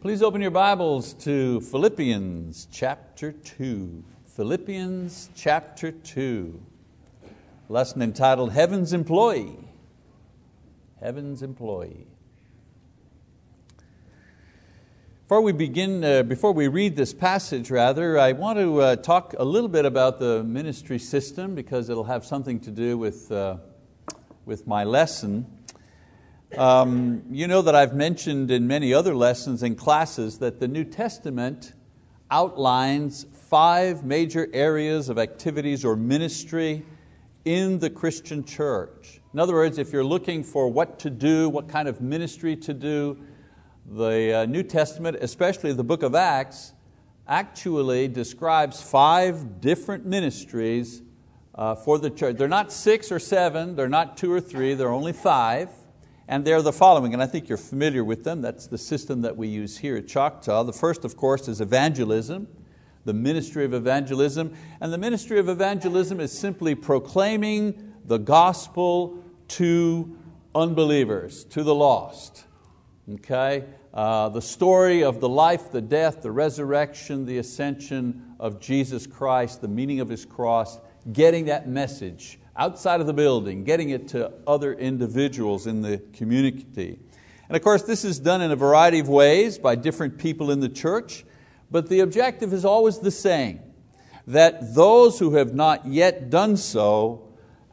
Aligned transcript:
Please 0.00 0.22
open 0.22 0.40
your 0.40 0.52
Bibles 0.52 1.12
to 1.24 1.60
Philippians 1.60 2.68
chapter 2.70 3.32
2. 3.32 4.04
Philippians 4.36 5.28
chapter 5.34 5.90
2. 5.90 6.62
Lesson 7.68 8.02
entitled 8.02 8.52
Heaven's 8.52 8.92
Employee. 8.92 9.58
Heaven's 11.00 11.42
Employee. 11.42 12.06
Before 15.24 15.40
we 15.40 15.50
begin, 15.50 16.04
uh, 16.04 16.22
before 16.22 16.52
we 16.52 16.68
read 16.68 16.94
this 16.94 17.12
passage 17.12 17.68
rather, 17.68 18.20
I 18.20 18.30
want 18.30 18.60
to 18.60 18.80
uh, 18.80 18.96
talk 18.96 19.34
a 19.36 19.44
little 19.44 19.68
bit 19.68 19.84
about 19.84 20.20
the 20.20 20.44
ministry 20.44 21.00
system 21.00 21.56
because 21.56 21.88
it'll 21.88 22.04
have 22.04 22.24
something 22.24 22.60
to 22.60 22.70
do 22.70 22.96
with, 22.96 23.32
uh, 23.32 23.56
with 24.46 24.64
my 24.64 24.84
lesson. 24.84 25.57
Um, 26.56 27.24
you 27.30 27.46
know 27.46 27.60
that 27.60 27.74
I've 27.74 27.94
mentioned 27.94 28.50
in 28.50 28.66
many 28.66 28.94
other 28.94 29.14
lessons 29.14 29.62
and 29.62 29.76
classes 29.76 30.38
that 30.38 30.60
the 30.60 30.66
New 30.66 30.84
Testament 30.84 31.74
outlines 32.30 33.26
five 33.50 34.02
major 34.02 34.48
areas 34.54 35.10
of 35.10 35.18
activities 35.18 35.84
or 35.84 35.94
ministry 35.94 36.86
in 37.44 37.78
the 37.80 37.90
Christian 37.90 38.44
church. 38.44 39.20
In 39.34 39.40
other 39.40 39.52
words, 39.52 39.76
if 39.76 39.92
you're 39.92 40.04
looking 40.04 40.42
for 40.42 40.68
what 40.68 40.98
to 41.00 41.10
do, 41.10 41.50
what 41.50 41.68
kind 41.68 41.86
of 41.86 42.00
ministry 42.00 42.56
to 42.56 42.72
do, 42.72 43.18
the 43.86 44.40
uh, 44.40 44.46
New 44.46 44.62
Testament, 44.62 45.18
especially 45.20 45.74
the 45.74 45.84
book 45.84 46.02
of 46.02 46.14
Acts, 46.14 46.72
actually 47.26 48.08
describes 48.08 48.80
five 48.80 49.60
different 49.60 50.06
ministries 50.06 51.02
uh, 51.54 51.74
for 51.74 51.98
the 51.98 52.08
church. 52.08 52.36
They're 52.36 52.48
not 52.48 52.72
six 52.72 53.12
or 53.12 53.18
seven, 53.18 53.76
they're 53.76 53.86
not 53.86 54.16
two 54.16 54.32
or 54.32 54.40
three, 54.40 54.72
they're 54.72 54.88
only 54.88 55.12
five 55.12 55.68
and 56.28 56.44
they're 56.44 56.60
the 56.60 56.74
following, 56.74 57.14
and 57.14 57.22
I 57.22 57.26
think 57.26 57.48
you're 57.48 57.56
familiar 57.56 58.04
with 58.04 58.22
them. 58.22 58.42
That's 58.42 58.66
the 58.66 58.76
system 58.76 59.22
that 59.22 59.38
we 59.38 59.48
use 59.48 59.78
here 59.78 59.96
at 59.96 60.06
Choctaw. 60.06 60.62
The 60.62 60.74
first, 60.74 61.06
of 61.06 61.16
course, 61.16 61.48
is 61.48 61.62
evangelism, 61.62 62.46
the 63.06 63.14
ministry 63.14 63.64
of 63.64 63.72
evangelism. 63.72 64.54
And 64.82 64.92
the 64.92 64.98
ministry 64.98 65.38
of 65.38 65.48
evangelism 65.48 66.20
is 66.20 66.30
simply 66.30 66.74
proclaiming 66.74 67.94
the 68.04 68.18
gospel 68.18 69.24
to 69.48 70.18
unbelievers, 70.54 71.44
to 71.44 71.62
the 71.62 71.74
lost. 71.74 72.44
Okay? 73.10 73.64
Uh, 73.94 74.28
the 74.28 74.42
story 74.42 75.02
of 75.02 75.20
the 75.20 75.28
life, 75.30 75.72
the 75.72 75.80
death, 75.80 76.20
the 76.20 76.30
resurrection, 76.30 77.24
the 77.24 77.38
ascension 77.38 78.34
of 78.38 78.60
Jesus 78.60 79.06
Christ, 79.06 79.62
the 79.62 79.68
meaning 79.68 80.00
of 80.00 80.10
His 80.10 80.26
cross, 80.26 80.78
getting 81.10 81.46
that 81.46 81.66
message 81.66 82.38
outside 82.58 83.00
of 83.00 83.06
the 83.06 83.14
building, 83.14 83.64
getting 83.64 83.90
it 83.90 84.08
to 84.08 84.32
other 84.46 84.74
individuals 84.74 85.66
in 85.66 85.80
the 85.80 85.98
community. 86.12 86.98
And 87.48 87.56
of 87.56 87.62
course, 87.62 87.82
this 87.84 88.04
is 88.04 88.18
done 88.18 88.42
in 88.42 88.50
a 88.50 88.56
variety 88.56 88.98
of 88.98 89.08
ways 89.08 89.58
by 89.58 89.76
different 89.76 90.18
people 90.18 90.50
in 90.50 90.60
the 90.60 90.68
church, 90.68 91.24
but 91.70 91.88
the 91.88 92.00
objective 92.00 92.52
is 92.52 92.64
always 92.64 92.98
the 92.98 93.10
same 93.10 93.60
that 94.26 94.74
those 94.74 95.18
who 95.18 95.34
have 95.34 95.54
not 95.54 95.86
yet 95.86 96.28
done 96.28 96.54
so, 96.54 97.24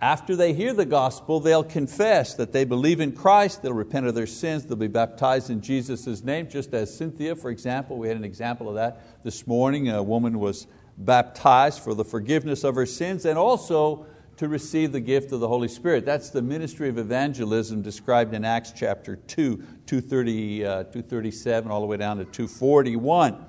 after 0.02 0.38
they 0.38 0.54
hear 0.54 0.72
the 0.72 0.86
gospel, 0.86 1.42
they'll 1.42 1.66
confess 1.66 2.36
that 2.36 2.54
they 2.54 2.64
believe 2.64 3.02
in 3.02 3.12
Christ, 3.12 3.62
they'll 3.62 3.74
repent 3.74 4.06
of 4.06 4.16
their 4.16 4.28
sins, 4.28 4.66
they'll 4.66 4.78
be 4.78 4.88
baptized 4.88 5.50
in 5.50 5.60
Jesus' 5.60 6.24
name, 6.24 6.48
just 6.48 6.74
as 6.74 6.96
Cynthia, 6.96 7.36
for 7.36 7.50
example, 7.50 7.98
we 7.98 8.08
had 8.08 8.16
an 8.16 8.24
example 8.24 8.70
of 8.70 8.76
that 8.76 9.24
this 9.26 9.46
morning. 9.46 9.90
A 9.90 10.02
woman 10.02 10.40
was 10.40 10.68
baptized 10.98 11.82
for 11.82 11.94
the 11.94 12.06
forgiveness 12.06 12.64
of 12.64 12.76
her 12.76 12.86
sins, 12.86 13.26
and 13.26 13.38
also 13.38 14.06
to 14.38 14.48
receive 14.48 14.92
the 14.92 15.00
gift 15.00 15.32
of 15.32 15.40
the 15.40 15.48
Holy 15.48 15.68
Spirit. 15.68 16.06
That's 16.06 16.30
the 16.30 16.42
ministry 16.42 16.90
of 16.90 16.98
evangelism 16.98 17.82
described 17.82 18.34
in 18.34 18.44
Acts 18.44 18.74
chapter 18.76 19.16
2, 19.16 19.58
230, 19.86 20.66
uh, 20.66 20.70
237, 20.84 21.72
all 21.72 21.80
the 21.80 21.88
way 21.88 21.98
down 21.98 22.18
to 22.18 22.26
241. 22.26 23.46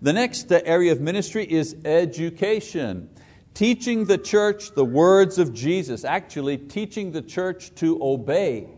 The 0.00 0.12
next 0.12 0.52
uh, 0.52 0.60
area 0.64 0.92
of 0.92 1.00
ministry 1.00 1.44
is 1.44 1.76
education. 1.84 3.10
Teaching 3.54 4.04
the 4.04 4.18
church 4.18 4.72
the 4.74 4.84
words 4.84 5.38
of 5.38 5.52
Jesus, 5.52 6.04
actually 6.04 6.56
teaching 6.56 7.10
the 7.10 7.22
church 7.22 7.74
to 7.76 7.98
obey 8.00 8.68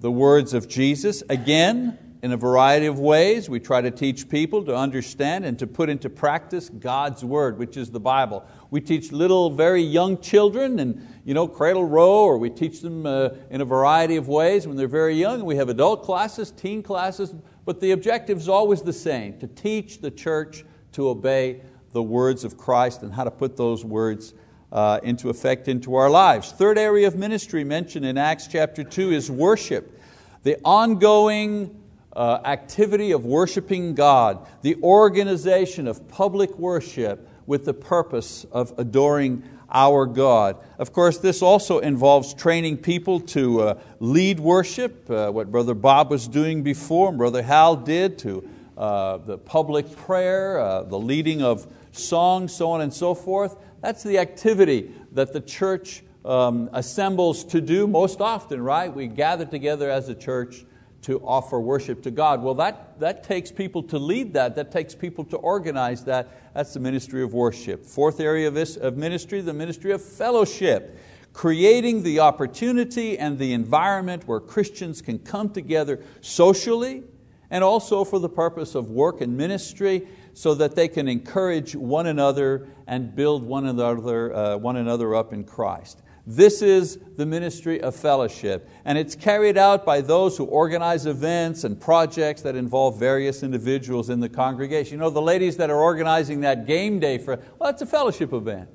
the 0.00 0.10
words 0.10 0.52
of 0.52 0.68
Jesus. 0.68 1.22
Again, 1.28 1.96
in 2.24 2.32
a 2.32 2.36
variety 2.38 2.86
of 2.86 2.98
ways. 2.98 3.50
We 3.50 3.60
try 3.60 3.82
to 3.82 3.90
teach 3.90 4.30
people 4.30 4.64
to 4.64 4.74
understand 4.74 5.44
and 5.44 5.58
to 5.58 5.66
put 5.66 5.90
into 5.90 6.08
practice 6.08 6.70
God's 6.70 7.22
Word, 7.22 7.58
which 7.58 7.76
is 7.76 7.90
the 7.90 8.00
Bible. 8.00 8.46
We 8.70 8.80
teach 8.80 9.12
little, 9.12 9.50
very 9.50 9.82
young 9.82 10.18
children 10.22 10.78
and 10.78 11.06
you 11.26 11.34
know, 11.34 11.46
cradle 11.46 11.84
roll, 11.84 12.24
or 12.24 12.38
we 12.38 12.48
teach 12.48 12.80
them 12.80 13.04
uh, 13.04 13.28
in 13.50 13.60
a 13.60 13.64
variety 13.66 14.16
of 14.16 14.26
ways 14.26 14.66
when 14.66 14.74
they're 14.74 14.88
very 14.88 15.14
young. 15.14 15.44
We 15.44 15.56
have 15.56 15.68
adult 15.68 16.02
classes, 16.02 16.50
teen 16.50 16.82
classes, 16.82 17.34
but 17.66 17.78
the 17.78 17.90
objective 17.90 18.38
is 18.38 18.48
always 18.48 18.80
the 18.80 18.94
same, 18.94 19.38
to 19.40 19.46
teach 19.46 20.00
the 20.00 20.10
church 20.10 20.64
to 20.92 21.10
obey 21.10 21.60
the 21.92 22.02
words 22.02 22.42
of 22.42 22.56
Christ 22.56 23.02
and 23.02 23.12
how 23.12 23.24
to 23.24 23.30
put 23.30 23.58
those 23.58 23.84
words 23.84 24.32
uh, 24.72 24.98
into 25.02 25.28
effect 25.28 25.68
into 25.68 25.94
our 25.94 26.08
lives. 26.08 26.52
Third 26.52 26.78
area 26.78 27.06
of 27.06 27.16
ministry 27.16 27.64
mentioned 27.64 28.06
in 28.06 28.16
Acts 28.16 28.46
chapter 28.46 28.82
2 28.82 29.12
is 29.12 29.30
worship. 29.30 30.00
The 30.42 30.58
ongoing 30.64 31.82
uh, 32.16 32.40
activity 32.44 33.12
of 33.12 33.24
worshiping 33.24 33.94
God, 33.94 34.46
the 34.62 34.76
organization 34.82 35.88
of 35.88 36.08
public 36.08 36.56
worship 36.58 37.28
with 37.46 37.64
the 37.64 37.74
purpose 37.74 38.44
of 38.52 38.72
adoring 38.78 39.42
our 39.70 40.06
God. 40.06 40.56
Of 40.78 40.92
course, 40.92 41.18
this 41.18 41.42
also 41.42 41.80
involves 41.80 42.32
training 42.32 42.78
people 42.78 43.20
to 43.20 43.60
uh, 43.60 43.78
lead 43.98 44.38
worship, 44.38 45.10
uh, 45.10 45.30
what 45.30 45.50
Brother 45.50 45.74
Bob 45.74 46.10
was 46.10 46.28
doing 46.28 46.62
before, 46.62 47.08
and 47.08 47.18
Brother 47.18 47.42
Hal 47.42 47.76
did, 47.76 48.18
to 48.20 48.48
uh, 48.78 49.18
the 49.18 49.36
public 49.36 49.94
prayer, 49.96 50.60
uh, 50.60 50.82
the 50.84 50.98
leading 50.98 51.42
of 51.42 51.66
songs, 51.92 52.54
so 52.54 52.70
on 52.70 52.80
and 52.80 52.94
so 52.94 53.14
forth. 53.14 53.56
That's 53.80 54.02
the 54.02 54.18
activity 54.18 54.92
that 55.12 55.32
the 55.32 55.40
church 55.40 56.02
um, 56.24 56.70
assembles 56.72 57.44
to 57.44 57.60
do 57.60 57.86
most 57.86 58.20
often, 58.20 58.62
right? 58.62 58.92
We 58.92 59.08
gather 59.08 59.44
together 59.44 59.90
as 59.90 60.08
a 60.08 60.14
church 60.14 60.64
to 61.04 61.20
offer 61.20 61.60
worship 61.60 62.02
to 62.02 62.10
God. 62.10 62.42
Well, 62.42 62.54
that, 62.54 62.98
that 62.98 63.24
takes 63.24 63.52
people 63.52 63.82
to 63.84 63.98
lead 63.98 64.32
that, 64.32 64.54
that 64.56 64.72
takes 64.72 64.94
people 64.94 65.24
to 65.26 65.36
organize 65.36 66.04
that. 66.04 66.54
That's 66.54 66.72
the 66.72 66.80
ministry 66.80 67.22
of 67.22 67.34
worship. 67.34 67.84
Fourth 67.84 68.20
area 68.20 68.48
of, 68.48 68.54
this, 68.54 68.76
of 68.76 68.96
ministry, 68.96 69.42
the 69.42 69.52
ministry 69.52 69.92
of 69.92 70.02
fellowship. 70.02 70.98
Creating 71.34 72.04
the 72.04 72.20
opportunity 72.20 73.18
and 73.18 73.38
the 73.38 73.52
environment 73.52 74.26
where 74.26 74.40
Christians 74.40 75.02
can 75.02 75.18
come 75.18 75.50
together 75.50 76.00
socially 76.22 77.02
and 77.50 77.62
also 77.62 78.04
for 78.04 78.18
the 78.18 78.28
purpose 78.28 78.74
of 78.74 78.88
work 78.88 79.20
and 79.20 79.36
ministry 79.36 80.08
so 80.32 80.54
that 80.54 80.74
they 80.74 80.88
can 80.88 81.06
encourage 81.06 81.76
one 81.76 82.06
another 82.06 82.66
and 82.86 83.14
build 83.14 83.44
one 83.44 83.66
another, 83.66 84.34
uh, 84.34 84.56
one 84.56 84.76
another 84.76 85.14
up 85.14 85.32
in 85.32 85.44
Christ. 85.44 86.00
This 86.26 86.62
is 86.62 86.98
the 87.16 87.26
ministry 87.26 87.82
of 87.82 87.94
fellowship, 87.94 88.66
and 88.86 88.96
it's 88.96 89.14
carried 89.14 89.58
out 89.58 89.84
by 89.84 90.00
those 90.00 90.38
who 90.38 90.44
organize 90.44 91.04
events 91.04 91.64
and 91.64 91.78
projects 91.78 92.40
that 92.42 92.56
involve 92.56 92.98
various 92.98 93.42
individuals 93.42 94.08
in 94.08 94.20
the 94.20 94.28
congregation. 94.30 94.94
You 94.94 95.00
know, 95.00 95.10
the 95.10 95.20
ladies 95.20 95.58
that 95.58 95.68
are 95.68 95.78
organizing 95.78 96.40
that 96.40 96.66
game 96.66 96.98
day 96.98 97.18
for, 97.18 97.38
well, 97.58 97.68
it's 97.68 97.82
a 97.82 97.86
fellowship 97.86 98.32
event. 98.32 98.70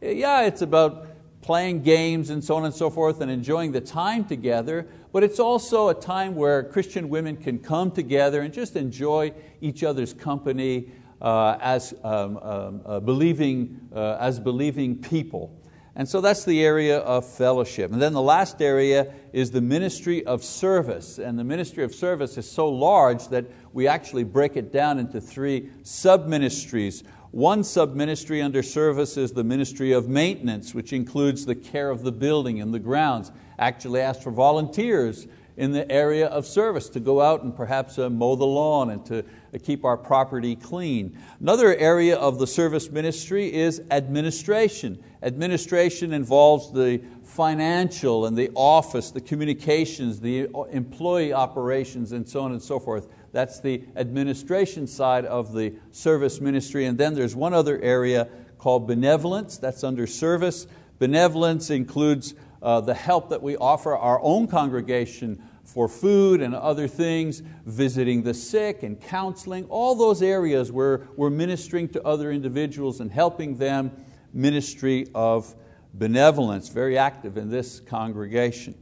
Yeah, 0.00 0.46
it's 0.46 0.62
about 0.62 1.08
playing 1.42 1.82
games 1.82 2.30
and 2.30 2.42
so 2.42 2.56
on 2.56 2.64
and 2.64 2.74
so 2.74 2.88
forth 2.88 3.20
and 3.20 3.30
enjoying 3.30 3.72
the 3.72 3.82
time 3.82 4.24
together, 4.24 4.86
but 5.12 5.22
it's 5.22 5.38
also 5.38 5.90
a 5.90 5.94
time 5.94 6.34
where 6.34 6.62
Christian 6.62 7.10
women 7.10 7.36
can 7.36 7.58
come 7.58 7.90
together 7.90 8.40
and 8.40 8.52
just 8.52 8.76
enjoy 8.76 9.34
each 9.60 9.84
other's 9.84 10.14
company 10.14 10.90
uh, 11.20 11.58
as, 11.60 11.92
um, 12.02 12.38
um, 12.38 12.80
uh, 12.86 13.00
believing, 13.00 13.78
uh, 13.94 14.16
as 14.20 14.40
believing 14.40 14.96
people. 14.96 15.57
And 15.98 16.08
so 16.08 16.20
that's 16.20 16.44
the 16.44 16.64
area 16.64 16.98
of 16.98 17.26
fellowship. 17.26 17.90
And 17.90 18.00
then 18.00 18.12
the 18.12 18.22
last 18.22 18.62
area 18.62 19.12
is 19.32 19.50
the 19.50 19.60
ministry 19.60 20.24
of 20.24 20.44
service. 20.44 21.18
And 21.18 21.36
the 21.36 21.42
ministry 21.42 21.82
of 21.82 21.92
service 21.92 22.38
is 22.38 22.48
so 22.48 22.68
large 22.68 23.26
that 23.28 23.46
we 23.72 23.88
actually 23.88 24.22
break 24.22 24.56
it 24.56 24.72
down 24.72 25.00
into 25.00 25.20
three 25.20 25.70
sub-ministries. 25.82 27.02
One 27.32 27.64
sub-ministry 27.64 28.40
under 28.40 28.62
service 28.62 29.16
is 29.16 29.32
the 29.32 29.42
ministry 29.42 29.90
of 29.90 30.08
maintenance, 30.08 30.72
which 30.72 30.92
includes 30.92 31.44
the 31.46 31.56
care 31.56 31.90
of 31.90 32.04
the 32.04 32.12
building 32.12 32.60
and 32.60 32.72
the 32.72 32.78
grounds. 32.78 33.32
Actually 33.58 34.00
ask 34.00 34.22
for 34.22 34.30
volunteers 34.30 35.26
in 35.58 35.72
the 35.72 35.90
area 35.90 36.28
of 36.28 36.46
service 36.46 36.88
to 36.88 37.00
go 37.00 37.20
out 37.20 37.42
and 37.42 37.54
perhaps 37.54 37.98
uh, 37.98 38.08
mow 38.08 38.36
the 38.36 38.46
lawn 38.46 38.90
and 38.90 39.04
to 39.04 39.18
uh, 39.18 39.58
keep 39.60 39.84
our 39.84 39.96
property 39.96 40.54
clean. 40.54 41.18
Another 41.40 41.76
area 41.76 42.16
of 42.16 42.38
the 42.38 42.46
service 42.46 42.88
ministry 42.90 43.52
is 43.52 43.82
administration. 43.90 45.02
Administration 45.20 46.12
involves 46.12 46.72
the 46.72 47.02
financial 47.24 48.26
and 48.26 48.36
the 48.36 48.50
office, 48.54 49.10
the 49.10 49.20
communications, 49.20 50.20
the 50.20 50.48
employee 50.70 51.32
operations, 51.32 52.12
and 52.12 52.26
so 52.26 52.40
on 52.40 52.52
and 52.52 52.62
so 52.62 52.78
forth. 52.78 53.08
That's 53.32 53.58
the 53.58 53.82
administration 53.96 54.86
side 54.86 55.24
of 55.24 55.52
the 55.52 55.74
service 55.90 56.40
ministry. 56.40 56.86
And 56.86 56.96
then 56.96 57.14
there's 57.14 57.34
one 57.34 57.52
other 57.52 57.80
area 57.82 58.28
called 58.58 58.86
benevolence, 58.86 59.58
that's 59.58 59.82
under 59.82 60.06
service. 60.06 60.68
Benevolence 61.00 61.70
includes 61.70 62.34
uh, 62.62 62.80
the 62.80 62.94
help 62.94 63.30
that 63.30 63.42
we 63.42 63.56
offer 63.56 63.96
our 63.96 64.20
own 64.22 64.46
congregation 64.46 65.42
for 65.68 65.86
food 65.86 66.40
and 66.40 66.54
other 66.54 66.88
things, 66.88 67.42
visiting 67.66 68.22
the 68.22 68.32
sick 68.32 68.82
and 68.82 68.98
counseling, 68.98 69.66
all 69.66 69.94
those 69.94 70.22
areas 70.22 70.72
where 70.72 71.06
we're 71.14 71.28
ministering 71.28 71.86
to 71.86 72.02
other 72.06 72.32
individuals 72.32 73.00
and 73.00 73.12
helping 73.12 73.58
them, 73.58 73.92
ministry 74.32 75.06
of 75.14 75.54
benevolence, 75.92 76.70
very 76.70 76.96
active 76.96 77.36
in 77.36 77.50
this 77.50 77.80
congregation. 77.80 78.74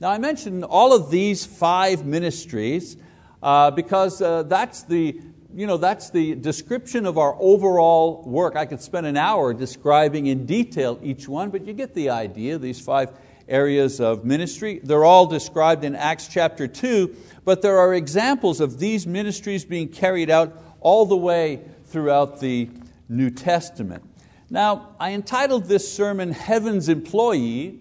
Now 0.00 0.10
I 0.10 0.18
mentioned 0.18 0.64
all 0.64 0.92
of 0.92 1.08
these 1.08 1.46
five 1.46 2.04
ministries 2.04 2.96
uh, 3.40 3.70
because 3.70 4.20
uh, 4.20 4.42
that's, 4.42 4.82
the, 4.82 5.20
you 5.54 5.68
know, 5.68 5.76
that's 5.76 6.10
the 6.10 6.34
description 6.34 7.06
of 7.06 7.16
our 7.16 7.36
overall 7.38 8.24
work. 8.26 8.56
I 8.56 8.66
could 8.66 8.80
spend 8.80 9.06
an 9.06 9.16
hour 9.16 9.54
describing 9.54 10.26
in 10.26 10.46
detail 10.46 10.98
each 11.00 11.28
one, 11.28 11.50
but 11.50 11.64
you 11.64 11.74
get 11.74 11.94
the 11.94 12.10
idea, 12.10 12.58
these 12.58 12.80
five 12.80 13.12
areas 13.48 14.00
of 14.00 14.24
ministry. 14.24 14.80
They're 14.82 15.04
all 15.04 15.26
described 15.26 15.84
in 15.84 15.94
Acts 15.94 16.28
chapter 16.28 16.66
2, 16.66 17.14
but 17.44 17.62
there 17.62 17.78
are 17.78 17.94
examples 17.94 18.60
of 18.60 18.78
these 18.78 19.06
ministries 19.06 19.64
being 19.64 19.88
carried 19.88 20.30
out 20.30 20.60
all 20.80 21.06
the 21.06 21.16
way 21.16 21.62
throughout 21.84 22.40
the 22.40 22.70
New 23.08 23.30
Testament. 23.30 24.02
Now, 24.50 24.94
I 25.00 25.12
entitled 25.12 25.64
this 25.64 25.90
sermon 25.92 26.32
Heaven's 26.32 26.88
Employee 26.88 27.80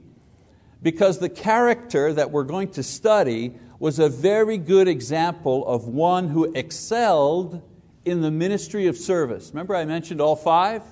because 0.82 1.20
the 1.20 1.30
character 1.30 2.14
that 2.14 2.32
we're 2.32 2.44
going 2.44 2.70
to 2.72 2.84
study 2.84 3.54
was 3.80 4.00
a 4.00 4.10
very 4.10 4.58
good 4.58 4.88
example 4.88 5.66
of 5.68 5.88
one 5.88 6.30
who 6.30 6.52
excelled 6.54 7.62
in 8.06 8.22
the 8.22 8.32
ministry 8.32 8.88
of 8.88 8.98
service. 8.98 9.50
Remember, 9.50 9.76
I 9.76 9.86
mentioned 9.86 10.22
all 10.22 10.36
five 10.36 10.84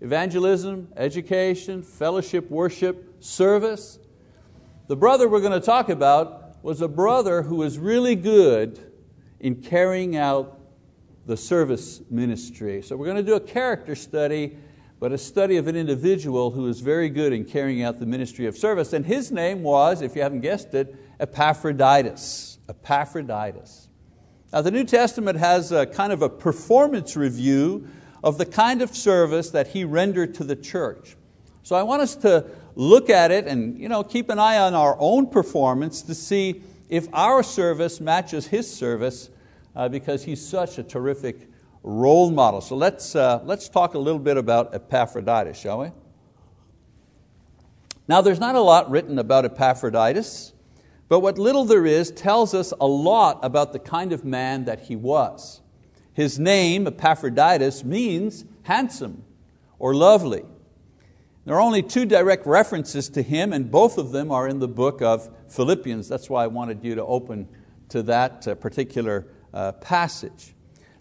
evangelism, 0.00 0.88
education, 0.96 1.82
fellowship, 1.82 2.50
worship, 2.50 3.16
service. 3.20 3.98
The 4.88 4.96
brother 4.96 5.28
we're 5.28 5.42
going 5.42 5.52
to 5.52 5.60
talk 5.60 5.90
about 5.90 6.64
was 6.64 6.80
a 6.80 6.88
brother 6.88 7.42
who 7.42 7.56
was 7.56 7.78
really 7.78 8.14
good 8.14 8.90
in 9.38 9.56
carrying 9.56 10.16
out 10.16 10.58
the 11.26 11.36
service 11.36 12.00
ministry. 12.10 12.80
So 12.80 12.96
we're 12.96 13.04
going 13.04 13.18
to 13.18 13.22
do 13.22 13.34
a 13.34 13.40
character 13.40 13.94
study, 13.94 14.56
but 14.98 15.12
a 15.12 15.18
study 15.18 15.58
of 15.58 15.68
an 15.68 15.76
individual 15.76 16.52
who 16.52 16.66
is 16.68 16.80
very 16.80 17.10
good 17.10 17.34
in 17.34 17.44
carrying 17.44 17.82
out 17.82 17.98
the 17.98 18.06
ministry 18.06 18.46
of 18.46 18.56
service. 18.56 18.94
And 18.94 19.04
his 19.04 19.30
name 19.30 19.62
was, 19.62 20.00
if 20.00 20.16
you 20.16 20.22
haven't 20.22 20.40
guessed 20.40 20.72
it, 20.72 20.96
Epaphroditus. 21.20 22.58
Epaphroditus. 22.66 23.88
Now 24.54 24.62
the 24.62 24.70
New 24.70 24.84
Testament 24.84 25.38
has 25.38 25.70
a 25.70 25.84
kind 25.84 26.14
of 26.14 26.22
a 26.22 26.30
performance 26.30 27.14
review 27.14 27.86
of 28.24 28.38
the 28.38 28.46
kind 28.46 28.80
of 28.80 28.96
service 28.96 29.50
that 29.50 29.68
he 29.68 29.84
rendered 29.84 30.32
to 30.36 30.44
the 30.44 30.56
church. 30.56 31.14
So 31.62 31.76
I 31.76 31.82
want 31.82 32.00
us 32.00 32.16
to 32.16 32.46
look 32.78 33.10
at 33.10 33.32
it 33.32 33.48
and 33.48 33.76
you 33.76 33.88
know, 33.88 34.04
keep 34.04 34.30
an 34.30 34.38
eye 34.38 34.56
on 34.56 34.72
our 34.72 34.96
own 35.00 35.26
performance 35.26 36.00
to 36.00 36.14
see 36.14 36.62
if 36.88 37.08
our 37.12 37.42
service 37.42 38.00
matches 38.00 38.46
his 38.46 38.72
service 38.72 39.30
uh, 39.74 39.88
because 39.88 40.22
he's 40.22 40.46
such 40.46 40.78
a 40.78 40.84
terrific 40.84 41.50
role 41.82 42.30
model. 42.30 42.60
So 42.60 42.76
let's, 42.76 43.16
uh, 43.16 43.40
let's 43.44 43.68
talk 43.68 43.94
a 43.94 43.98
little 43.98 44.20
bit 44.20 44.36
about 44.36 44.74
Epaphroditus, 44.74 45.58
shall 45.58 45.80
we? 45.80 45.90
Now 48.06 48.20
there's 48.20 48.38
not 48.38 48.54
a 48.54 48.60
lot 48.60 48.88
written 48.88 49.18
about 49.18 49.44
Epaphroditus, 49.44 50.52
but 51.08 51.18
what 51.18 51.36
little 51.36 51.64
there 51.64 51.84
is 51.84 52.12
tells 52.12 52.54
us 52.54 52.72
a 52.80 52.86
lot 52.86 53.40
about 53.42 53.72
the 53.72 53.80
kind 53.80 54.12
of 54.12 54.24
man 54.24 54.66
that 54.66 54.82
he 54.82 54.94
was. 54.94 55.62
His 56.12 56.38
name, 56.38 56.86
Epaphroditus, 56.86 57.82
means 57.82 58.44
handsome 58.62 59.24
or 59.80 59.94
lovely. 59.96 60.44
There 61.48 61.56
are 61.56 61.62
only 61.62 61.82
two 61.82 62.04
direct 62.04 62.44
references 62.44 63.08
to 63.08 63.22
him, 63.22 63.54
and 63.54 63.70
both 63.70 63.96
of 63.96 64.12
them 64.12 64.30
are 64.30 64.46
in 64.46 64.58
the 64.58 64.68
book 64.68 65.00
of 65.00 65.30
Philippians. 65.48 66.06
That's 66.06 66.28
why 66.28 66.44
I 66.44 66.46
wanted 66.46 66.84
you 66.84 66.94
to 66.96 67.02
open 67.06 67.48
to 67.88 68.02
that 68.02 68.46
uh, 68.46 68.54
particular 68.54 69.28
uh, 69.54 69.72
passage. 69.72 70.52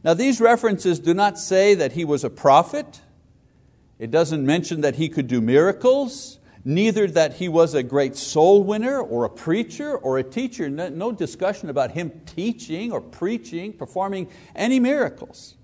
Now, 0.05 0.13
these 0.13 0.39
references 0.39 0.99
do 0.99 1.13
not 1.13 1.38
say 1.38 1.73
that 1.73 1.91
he 1.91 2.05
was 2.05 2.23
a 2.23 2.29
prophet, 2.29 3.01
it 3.99 4.09
doesn't 4.09 4.45
mention 4.45 4.79
that 4.79 4.95
he 4.95 5.09
could 5.09 5.27
do 5.27 5.41
miracles, 5.41 6.39
neither 6.63 7.07
that 7.07 7.33
he 7.33 7.50
was 7.50 7.73
a 7.73 7.83
great 7.83 8.15
soul 8.15 8.63
winner 8.63 9.01
or 9.01 9.25
a 9.25 9.29
preacher 9.29 9.97
or 9.97 10.17
a 10.17 10.23
teacher. 10.23 10.69
No, 10.69 10.88
no 10.88 11.11
discussion 11.11 11.69
about 11.69 11.91
him 11.91 12.21
teaching 12.25 12.93
or 12.93 13.01
preaching, 13.01 13.73
performing 13.73 14.29
any 14.55 14.79
miracles. 14.79 15.56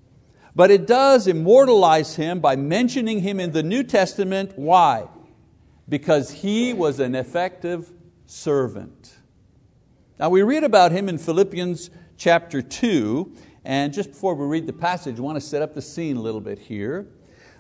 But 0.55 0.69
it 0.69 0.85
does 0.85 1.27
immortalize 1.27 2.15
him 2.15 2.39
by 2.39 2.55
mentioning 2.55 3.21
him 3.21 3.39
in 3.39 3.51
the 3.51 3.63
New 3.63 3.83
Testament. 3.83 4.53
Why? 4.55 5.07
Because 5.89 6.31
he 6.31 6.73
was 6.73 6.99
an 6.99 7.15
effective 7.15 7.91
servant. 8.25 9.15
Now 10.19 10.29
we 10.29 10.43
read 10.43 10.63
about 10.63 10.91
him 10.91 11.09
in 11.09 11.17
Philippians 11.17 11.89
chapter 12.17 12.61
2, 12.61 13.33
and 13.65 13.91
just 13.91 14.11
before 14.11 14.35
we 14.35 14.45
read 14.45 14.67
the 14.67 14.73
passage, 14.73 15.17
I 15.17 15.21
want 15.21 15.37
to 15.37 15.41
set 15.41 15.61
up 15.61 15.73
the 15.73 15.81
scene 15.81 16.17
a 16.17 16.21
little 16.21 16.41
bit 16.41 16.59
here. 16.59 17.07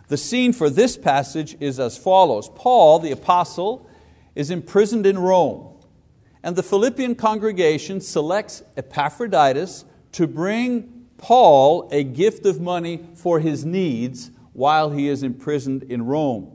The 0.09 0.17
scene 0.17 0.53
for 0.53 0.69
this 0.69 0.95
passage 0.95 1.57
is 1.59 1.79
as 1.79 1.97
follows 1.97 2.49
Paul, 2.53 2.99
the 2.99 3.11
apostle, 3.11 3.89
is 4.35 4.51
imprisoned 4.51 5.05
in 5.05 5.17
Rome, 5.17 5.75
and 6.43 6.55
the 6.55 6.63
Philippian 6.63 7.15
congregation 7.15 8.01
selects 8.01 8.61
Epaphroditus 8.77 9.85
to 10.11 10.27
bring 10.27 10.92
Paul 11.23 11.87
a 11.89 12.03
gift 12.03 12.45
of 12.45 12.59
money 12.59 12.99
for 13.15 13.39
his 13.39 13.63
needs 13.63 14.29
while 14.51 14.89
he 14.89 15.07
is 15.07 15.23
imprisoned 15.23 15.83
in 15.83 16.05
Rome. 16.05 16.51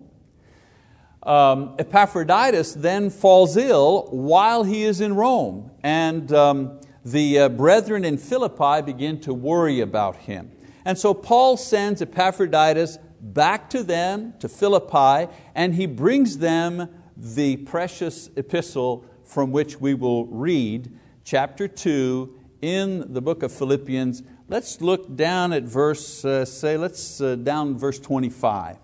Um, 1.23 1.75
Epaphroditus 1.79 2.75
then 2.75 3.09
falls 3.09 3.56
ill 3.56 4.09
while 4.11 4.65
he 4.65 4.82
is 4.82 5.00
in 5.00 5.17
Rome, 5.17 5.70
and 5.82 6.31
um, 6.35 6.81
the 7.03 7.38
uh, 7.38 7.49
brethren 7.49 8.05
in 8.05 8.19
Philippi 8.19 8.82
begin 8.82 9.19
to 9.20 9.32
worry 9.32 9.81
about 9.81 10.17
him. 10.17 10.50
And 10.85 10.99
so 10.99 11.14
Paul 11.14 11.56
sends 11.56 12.03
Epaphroditus 12.03 12.99
back 13.23 13.71
to 13.71 13.82
them, 13.82 14.35
to 14.41 14.50
Philippi, 14.50 15.32
and 15.55 15.75
he 15.75 15.87
brings 15.87 16.37
them 16.37 16.91
the 17.17 17.56
precious 17.56 18.29
epistle 18.37 19.06
from 19.25 19.50
which 19.50 19.81
we 19.81 19.94
will 19.94 20.26
read, 20.26 20.93
chapter 21.25 21.67
2, 21.69 22.35
in 22.61 23.12
the 23.12 23.23
book 23.23 23.43
of 23.43 23.53
Philippians, 23.53 24.23
Let's 24.50 24.81
look 24.81 25.15
down 25.15 25.53
at 25.53 25.65
verse, 25.65 26.25
uh, 26.25 26.47
say, 26.47 26.79
let's 26.79 27.21
uh, 27.21 27.37
down 27.37 27.77
verse 27.77 27.99
25. 27.99 28.79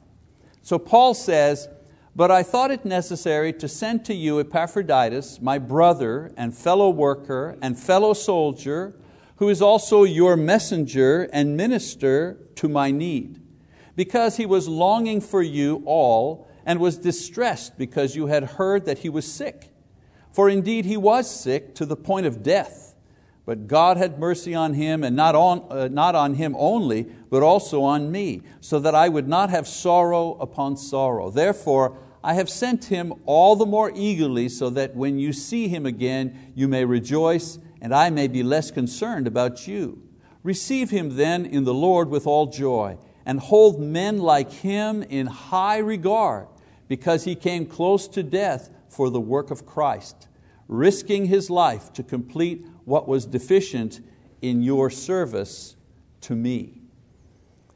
So 0.61 0.78
Paul 0.78 1.14
says, 1.14 1.70
But 2.14 2.31
I 2.31 2.43
thought 2.43 2.70
it 2.70 2.84
necessary 2.84 3.50
to 3.55 3.66
send 3.66 4.05
to 4.05 4.14
you 4.14 4.40
Epaphroditus, 4.40 5.40
my 5.40 5.56
brother 5.58 6.31
and 6.37 6.55
fellow 6.55 6.90
worker 6.90 7.56
and 7.62 7.78
fellow 7.78 8.12
soldier, 8.12 8.94
who 9.37 9.49
is 9.49 9.62
also 9.62 10.05
your 10.05 10.37
messenger 10.37 11.31
and 11.32 11.56
minister 11.56 12.37
to 12.56 12.69
my 12.69 12.90
need, 12.90 13.40
because 13.97 14.37
he 14.37 14.44
was 14.44 14.68
longing 14.68 15.23
for 15.23 15.40
you 15.40 15.83
all 15.87 16.47
and 16.66 16.78
was 16.78 16.99
distressed 16.99 17.78
because 17.78 18.14
you 18.14 18.26
had 18.26 18.44
heard 18.44 18.85
that 18.85 18.99
he 18.99 19.09
was 19.09 19.33
sick. 19.33 19.71
For 20.30 20.50
indeed 20.50 20.85
he 20.85 20.99
was 20.99 21.30
sick 21.30 21.75
to 21.76 21.87
the 21.87 21.97
point 21.97 22.26
of 22.26 22.42
death. 22.42 22.93
But 23.46 23.66
God 23.66 23.98
had 23.98 24.18
mercy 24.18 24.54
on 24.54 24.72
him, 24.72 25.04
and 25.04 25.14
not 25.14 25.34
on, 25.34 25.66
uh, 25.70 25.88
not 25.88 26.14
on 26.14 26.34
him 26.34 26.56
only, 26.58 27.02
but 27.28 27.42
also 27.42 27.82
on 27.82 28.10
me, 28.10 28.40
so 28.60 28.78
that 28.78 28.94
I 28.94 29.08
would 29.10 29.28
not 29.28 29.50
have 29.50 29.68
sorrow 29.68 30.34
upon 30.40 30.78
sorrow. 30.78 31.30
Therefore, 31.30 31.98
I 32.22 32.32
have 32.34 32.48
sent 32.48 32.86
him 32.86 33.12
all 33.26 33.54
the 33.54 33.66
more 33.66 33.92
eagerly, 33.94 34.48
so 34.48 34.70
that 34.70 34.96
when 34.96 35.18
you 35.18 35.34
see 35.34 35.68
him 35.68 35.84
again, 35.84 36.52
you 36.54 36.68
may 36.68 36.86
rejoice, 36.86 37.58
and 37.82 37.94
I 37.94 38.08
may 38.08 38.28
be 38.28 38.42
less 38.42 38.70
concerned 38.70 39.26
about 39.26 39.68
you. 39.68 40.02
Receive 40.42 40.88
him 40.88 41.16
then 41.16 41.44
in 41.44 41.64
the 41.64 41.74
Lord 41.74 42.08
with 42.08 42.26
all 42.26 42.46
joy, 42.46 42.96
and 43.26 43.40
hold 43.40 43.78
men 43.78 44.20
like 44.20 44.50
him 44.50 45.02
in 45.02 45.26
high 45.26 45.78
regard, 45.78 46.48
because 46.88 47.24
he 47.24 47.34
came 47.34 47.66
close 47.66 48.08
to 48.08 48.22
death 48.22 48.70
for 48.88 49.10
the 49.10 49.20
work 49.20 49.50
of 49.50 49.66
Christ, 49.66 50.28
risking 50.66 51.26
his 51.26 51.50
life 51.50 51.92
to 51.92 52.02
complete 52.02 52.66
what 52.85 53.09
was 53.09 53.26
deficient 53.26 54.00
in 54.43 54.62
your 54.62 54.91
service 54.91 55.76
to 56.23 56.35
me. 56.35 56.83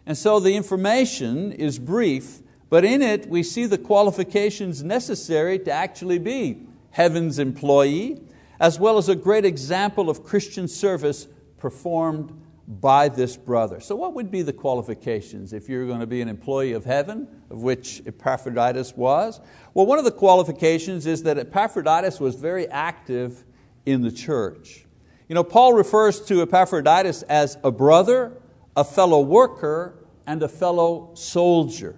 And 0.07 0.17
so 0.17 0.41
the 0.41 0.57
information 0.57 1.53
is 1.53 1.79
brief, 1.79 2.41
but 2.71 2.85
in 2.85 3.03
it 3.03 3.29
we 3.29 3.43
see 3.43 3.67
the 3.67 3.79
qualifications 3.79 4.83
necessary 4.83 5.59
to 5.61 5.71
actually 5.71 6.19
be 6.19 6.67
heaven's 6.91 7.38
employee, 7.38 8.21
as 8.61 8.79
well 8.79 8.99
as 8.99 9.09
a 9.09 9.15
great 9.15 9.45
example 9.45 10.11
of 10.11 10.25
Christian 10.25 10.67
service 10.67 11.29
performed 11.59 12.33
by 12.67 13.09
this 13.09 13.37
brother. 13.37 13.81
So, 13.81 13.97
what 13.97 14.15
would 14.15 14.31
be 14.31 14.43
the 14.43 14.53
qualifications 14.53 15.53
if 15.55 15.69
you're 15.69 15.87
going 15.87 16.00
to 16.00 16.07
be 16.07 16.21
an 16.21 16.29
employee 16.29 16.73
of 16.73 16.85
heaven, 16.85 17.27
of 17.50 17.62
which 17.62 18.03
Epaphroditus 18.05 18.95
was? 18.95 19.41
Well, 19.73 19.87
one 19.87 19.99
of 19.99 20.05
the 20.05 20.11
qualifications 20.11 21.07
is 21.07 21.23
that 21.23 21.38
Epaphroditus 21.38 22.21
was 22.21 22.35
very 22.35 22.67
active 22.69 23.45
in 23.87 24.03
the 24.03 24.12
church. 24.12 24.85
You 25.28 25.35
know, 25.35 25.44
Paul 25.44 25.75
refers 25.75 26.23
to 26.23 26.40
Epaphroditus 26.40 27.23
as 27.23 27.58
a 27.62 27.70
brother, 27.70 28.32
a 28.75 28.82
fellow 28.82 29.20
worker, 29.20 30.06
and 30.26 30.42
a 30.42 30.49
fellow 30.49 31.11
soldier. 31.14 31.97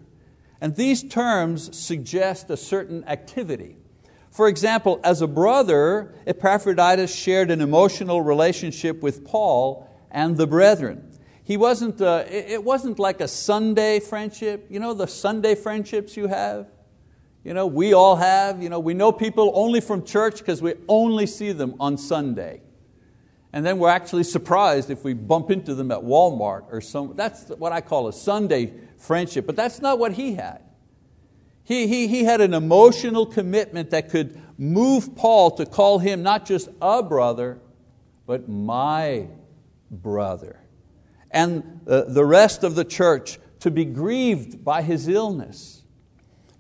And 0.60 0.74
these 0.74 1.02
terms 1.02 1.76
suggest 1.78 2.50
a 2.50 2.56
certain 2.56 3.04
activity. 3.04 3.76
For 4.30 4.48
example, 4.48 5.00
as 5.04 5.22
a 5.22 5.28
brother, 5.28 6.14
Epaphroditus 6.26 7.14
shared 7.14 7.50
an 7.50 7.60
emotional 7.60 8.20
relationship 8.20 9.00
with 9.00 9.24
Paul 9.24 9.88
and 10.10 10.36
the 10.36 10.46
brethren. 10.46 11.08
He 11.44 11.56
wasn't, 11.56 12.00
uh, 12.00 12.24
it 12.28 12.62
wasn't 12.62 12.98
like 12.98 13.20
a 13.20 13.28
Sunday 13.28 14.00
friendship, 14.00 14.66
you 14.70 14.78
know 14.78 14.94
the 14.94 15.06
Sunday 15.06 15.54
friendships 15.54 16.16
you 16.16 16.28
have? 16.28 16.68
You 17.42 17.54
know, 17.54 17.66
we 17.66 17.92
all 17.92 18.16
have, 18.16 18.62
you 18.62 18.68
know, 18.68 18.78
we 18.78 18.94
know 18.94 19.12
people 19.12 19.50
only 19.54 19.80
from 19.80 20.04
church 20.04 20.38
because 20.38 20.60
we 20.60 20.74
only 20.88 21.26
see 21.26 21.52
them 21.52 21.74
on 21.80 21.96
Sunday. 21.96 22.60
And 23.52 23.66
then 23.66 23.78
we're 23.78 23.90
actually 23.90 24.24
surprised 24.24 24.90
if 24.90 25.02
we 25.02 25.12
bump 25.12 25.50
into 25.50 25.74
them 25.74 25.90
at 25.90 26.00
Walmart 26.00 26.64
or 26.70 26.80
some, 26.80 27.14
that's 27.16 27.48
what 27.48 27.72
I 27.72 27.80
call 27.80 28.06
a 28.06 28.12
Sunday 28.12 28.72
friendship, 28.98 29.46
but 29.46 29.56
that's 29.56 29.80
not 29.80 29.98
what 29.98 30.12
he 30.12 30.34
had. 30.34 30.62
He, 31.64 31.86
he, 31.86 32.08
he 32.08 32.24
had 32.24 32.40
an 32.40 32.54
emotional 32.54 33.26
commitment 33.26 33.90
that 33.90 34.10
could 34.10 34.40
move 34.58 35.16
Paul 35.16 35.52
to 35.52 35.66
call 35.66 35.98
him 35.98 36.22
not 36.22 36.46
just 36.46 36.68
a 36.80 37.02
brother, 37.02 37.60
but 38.26 38.48
my 38.48 39.28
brother. 39.90 40.60
And 41.30 41.80
uh, 41.86 42.02
the 42.02 42.24
rest 42.24 42.64
of 42.64 42.74
the 42.74 42.84
church 42.84 43.38
to 43.60 43.70
be 43.70 43.84
grieved 43.84 44.64
by 44.64 44.82
his 44.82 45.06
illness. 45.06 45.82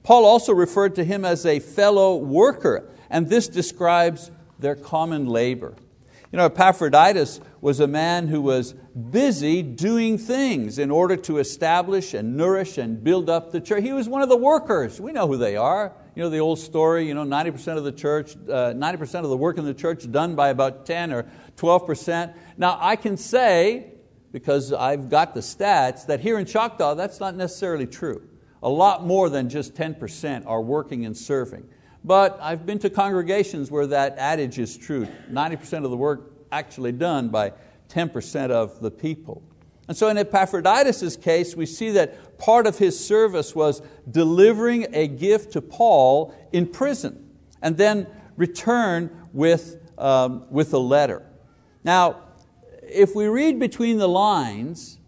Paul 0.02 0.24
also 0.24 0.52
referred 0.52 0.94
to 0.96 1.04
him 1.04 1.24
as 1.24 1.44
a 1.44 1.60
fellow 1.60 2.16
worker, 2.16 2.90
and 3.08 3.28
this 3.28 3.48
describes 3.48 4.30
their 4.58 4.74
common 4.74 5.26
labor. 5.26 5.74
You 6.32 6.36
know, 6.36 6.44
Epaphroditus 6.44 7.40
was 7.60 7.80
a 7.80 7.88
man 7.88 8.28
who 8.28 8.40
was 8.40 8.72
busy 9.10 9.62
doing 9.62 10.16
things 10.16 10.78
in 10.78 10.88
order 10.88 11.16
to 11.16 11.38
establish 11.38 12.14
and 12.14 12.36
nourish 12.36 12.78
and 12.78 13.02
build 13.02 13.28
up 13.28 13.50
the 13.50 13.60
church. 13.60 13.82
He 13.82 13.92
was 13.92 14.08
one 14.08 14.22
of 14.22 14.28
the 14.28 14.36
workers. 14.36 15.00
We 15.00 15.10
know 15.10 15.26
who 15.26 15.36
they 15.36 15.56
are. 15.56 15.92
You 16.14 16.22
know 16.22 16.30
the 16.30 16.38
old 16.38 16.60
story, 16.60 17.08
you 17.08 17.14
know, 17.14 17.24
90% 17.24 17.78
of 17.78 17.84
the 17.84 17.90
church, 17.90 18.36
uh, 18.36 18.74
90% 18.74 19.24
of 19.24 19.30
the 19.30 19.36
work 19.36 19.58
in 19.58 19.64
the 19.64 19.74
church 19.74 20.08
done 20.10 20.36
by 20.36 20.50
about 20.50 20.86
10 20.86 21.12
or 21.12 21.26
12%. 21.56 22.34
Now 22.56 22.78
I 22.80 22.94
can 22.94 23.16
say, 23.16 23.94
because 24.30 24.72
I've 24.72 25.08
got 25.08 25.34
the 25.34 25.40
stats, 25.40 26.06
that 26.06 26.20
here 26.20 26.38
in 26.38 26.46
Choctaw 26.46 26.94
that's 26.94 27.18
not 27.18 27.34
necessarily 27.34 27.86
true. 27.86 28.28
A 28.62 28.68
lot 28.68 29.04
more 29.04 29.30
than 29.30 29.48
just 29.48 29.74
10% 29.74 30.46
are 30.46 30.60
working 30.60 31.06
and 31.06 31.16
serving. 31.16 31.66
But 32.04 32.38
I've 32.40 32.64
been 32.64 32.78
to 32.80 32.90
congregations 32.90 33.70
where 33.70 33.86
that 33.88 34.16
adage 34.18 34.58
is 34.58 34.76
true. 34.76 35.06
90% 35.30 35.84
of 35.84 35.90
the 35.90 35.96
work 35.96 36.32
actually 36.50 36.92
done 36.92 37.28
by 37.28 37.52
10% 37.88 38.50
of 38.50 38.80
the 38.80 38.90
people. 38.90 39.42
And 39.88 39.96
so 39.96 40.08
in 40.08 40.16
Epaphroditus' 40.16 41.16
case, 41.16 41.56
we 41.56 41.66
see 41.66 41.90
that 41.90 42.38
part 42.38 42.66
of 42.66 42.78
his 42.78 42.98
service 42.98 43.56
was 43.56 43.82
delivering 44.08 44.86
a 44.92 45.08
gift 45.08 45.52
to 45.54 45.60
Paul 45.60 46.32
in 46.52 46.68
prison 46.68 47.28
and 47.60 47.76
then 47.76 48.06
return 48.36 49.10
with, 49.32 49.80
um, 49.98 50.46
with 50.48 50.72
a 50.74 50.78
letter. 50.78 51.26
Now, 51.82 52.22
if 52.82 53.16
we 53.16 53.26
read 53.26 53.58
between 53.58 53.98
the 53.98 54.08
lines, 54.08 54.99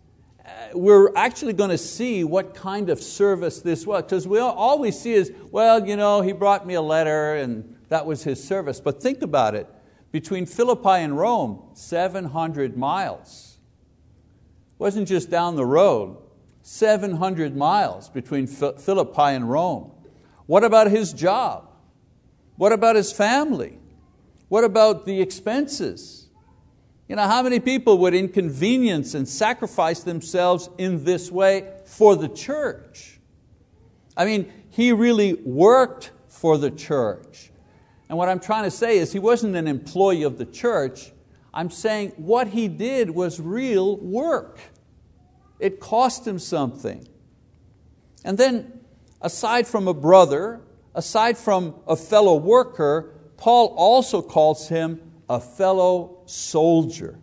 we're 0.75 1.15
actually 1.17 1.53
going 1.53 1.71
to 1.71 1.79
see 1.79 2.25
what 2.25 2.55
kind 2.55 2.91
of 2.91 3.01
service 3.01 3.61
this 3.61 3.87
was. 3.87 4.03
Because 4.03 4.27
we 4.27 4.39
all, 4.39 4.55
all 4.55 4.79
we 4.79 4.91
see 4.91 5.13
is, 5.13 5.33
well, 5.51 5.87
you 5.87 5.97
know, 5.97 6.21
he 6.21 6.33
brought 6.33 6.67
me 6.67 6.75
a 6.75 6.83
letter 6.83 7.37
and 7.37 7.77
that 7.89 8.07
was 8.07 8.25
his 8.25 8.43
service. 8.43 8.81
But 8.81 9.03
think 9.03 9.23
about 9.23 9.55
it. 9.55 9.69
Between 10.11 10.47
Philippi 10.47 10.89
and 10.89 11.17
Rome, 11.17 11.63
700 11.75 12.77
miles. 12.77 13.59
It 14.75 14.81
wasn't 14.81 15.09
just 15.09 15.31
down 15.31 15.57
the 15.57 15.65
road, 15.65 16.19
700 16.63 17.57
miles 17.57 18.09
between 18.09 18.47
Philippi 18.47 19.23
and 19.23 19.51
Rome. 19.51 19.91
What 20.47 20.65
about 20.65 20.91
his 20.91 21.13
job? 21.13 21.69
What 22.57 22.73
about 22.73 22.97
his 22.97 23.13
family? 23.13 23.79
What 24.49 24.65
about 24.65 25.07
the 25.07 25.21
expenses? 25.21 26.22
You 27.09 27.17
know, 27.17 27.27
how 27.27 27.43
many 27.43 27.61
people 27.61 27.99
would 27.99 28.15
inconvenience 28.15 29.15
and 29.15 29.29
sacrifice 29.29 30.01
themselves 30.01 30.71
in 30.79 31.05
this 31.05 31.31
way 31.31 31.71
for 31.85 32.17
the 32.17 32.29
church? 32.29 33.19
I 34.17 34.25
mean, 34.25 34.53
he 34.71 34.93
really 34.93 35.35
worked 35.35 36.13
for 36.29 36.59
the 36.59 36.71
church. 36.71 37.51
And 38.09 38.19
what 38.19 38.29
I'm 38.29 38.41
trying 38.41 38.65
to 38.65 38.71
say 38.71 38.99
is 38.99 39.13
he 39.13 39.19
wasn't 39.19 39.57
an 39.57 39.67
employee 39.67 40.23
of 40.23 40.39
the 40.39 40.45
church. 40.45 41.13
I'm 41.55 41.71
saying 41.71 42.13
what 42.17 42.49
he 42.49 42.69
did 42.69 43.11
was 43.11 43.41
real 43.41 43.97
work. 43.97 44.59
It 45.59 45.81
cost 45.81 46.27
him 46.27 46.39
something. 46.39 47.07
And 48.25 48.39
then, 48.39 48.81
aside 49.21 49.67
from 49.67 49.89
a 49.89 49.95
brother, 49.95 50.61
aside 50.95 51.37
from 51.37 51.75
a 51.87 51.97
fellow 51.97 52.37
worker, 52.37 53.15
Paul 53.37 53.75
also 53.77 54.23
calls 54.23 54.69
him 54.69 55.01
a 55.29 55.41
fellow 55.41 56.22
soldier. 56.33 57.19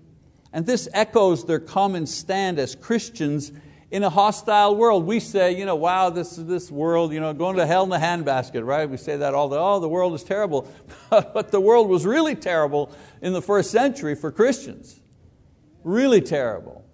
And 0.52 0.66
this 0.66 0.88
echoes 0.94 1.46
their 1.46 1.60
common 1.60 2.06
stand 2.06 2.60
as 2.60 2.76
Christians 2.76 3.52
in 3.92 4.04
a 4.04 4.10
hostile 4.10 4.76
world. 4.76 5.06
We 5.06 5.20
say, 5.20 5.58
you 5.58 5.66
know, 5.66 5.76
wow, 5.76 6.10
this 6.10 6.38
is 6.38 6.46
this 6.46 6.72
world, 6.72 7.12
you 7.12 7.20
know, 7.20 7.34
going 7.34 7.58
to 7.58 7.66
hell 7.66 7.86
in 7.86 7.92
a 7.92 7.98
handbasket, 7.98 8.66
right? 8.66 8.90
We 8.90 8.98
say 8.98 9.18
that 9.18 9.34
all 9.34 9.50
the, 9.50 9.60
oh, 9.60 9.80
the 9.80 9.90
world 9.90 10.14
is 10.14 10.24
terrible. 10.24 10.72
but 11.10 11.52
the 11.52 11.60
world 11.60 11.90
was 11.90 12.06
really 12.06 12.36
terrible 12.36 12.92
in 13.22 13.34
the 13.34 13.42
first 13.42 13.72
century 13.72 14.16
for 14.16 14.32
Christians. 14.32 15.00
Really 15.84 16.22
terrible. 16.22 16.86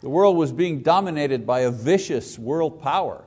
The 0.00 0.08
world 0.08 0.36
was 0.36 0.52
being 0.52 0.82
dominated 0.82 1.46
by 1.46 1.60
a 1.60 1.70
vicious 1.70 2.38
world 2.38 2.82
power. 2.82 3.24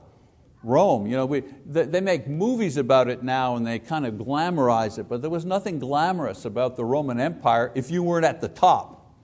Rome. 0.64 1.06
You 1.06 1.16
know, 1.16 1.26
we, 1.26 1.42
they 1.66 2.00
make 2.00 2.26
movies 2.26 2.76
about 2.76 3.08
it 3.08 3.22
now 3.22 3.56
and 3.56 3.66
they 3.66 3.78
kind 3.78 4.06
of 4.06 4.14
glamorize 4.14 4.98
it, 4.98 5.08
but 5.08 5.20
there 5.20 5.30
was 5.30 5.44
nothing 5.44 5.78
glamorous 5.78 6.44
about 6.44 6.76
the 6.76 6.84
Roman 6.84 7.20
Empire 7.20 7.70
if 7.74 7.90
you 7.90 8.02
weren't 8.02 8.24
at 8.24 8.40
the 8.40 8.48
top. 8.48 9.14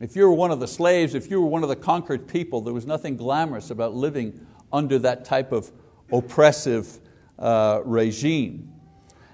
If 0.00 0.14
you 0.14 0.22
were 0.28 0.34
one 0.34 0.52
of 0.52 0.60
the 0.60 0.68
slaves, 0.68 1.14
if 1.14 1.30
you 1.30 1.40
were 1.40 1.48
one 1.48 1.62
of 1.64 1.68
the 1.68 1.76
conquered 1.76 2.28
people, 2.28 2.60
there 2.60 2.74
was 2.74 2.86
nothing 2.86 3.16
glamorous 3.16 3.70
about 3.70 3.94
living 3.94 4.46
under 4.72 4.98
that 5.00 5.24
type 5.24 5.50
of 5.50 5.72
oppressive 6.12 7.00
uh, 7.38 7.80
regime. 7.84 8.72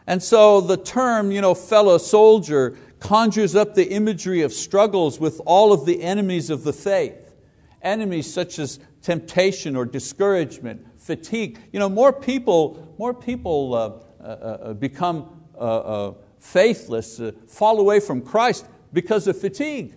And 0.06 0.22
so 0.22 0.60
the 0.60 0.76
term 0.76 1.30
you 1.30 1.40
know, 1.40 1.54
fellow 1.54 1.98
soldier 1.98 2.78
conjures 3.00 3.54
up 3.54 3.74
the 3.74 3.90
imagery 3.90 4.42
of 4.42 4.52
struggles 4.52 5.20
with 5.20 5.40
all 5.44 5.72
of 5.72 5.84
the 5.84 6.02
enemies 6.02 6.48
of 6.48 6.64
the 6.64 6.72
faith. 6.72 7.34
Enemies 7.82 8.32
such 8.32 8.58
as 8.58 8.78
temptation 9.02 9.76
or 9.76 9.84
discouragement, 9.84 10.86
fatigue. 11.04 11.58
You 11.70 11.78
know, 11.78 11.88
more 11.88 12.12
people, 12.12 12.94
more 12.99 13.12
people 13.12 13.75
uh, 13.75 14.25
uh, 14.25 14.26
uh 14.26 14.73
become 14.73 15.44
uh, 15.54 15.58
uh, 15.58 16.14
faithless, 16.38 17.20
fall 17.46 17.78
away 17.78 18.00
from 18.00 18.23
Christ 18.23 18.66
because 18.92 19.28
of 19.28 19.38
fatigue. 19.38 19.94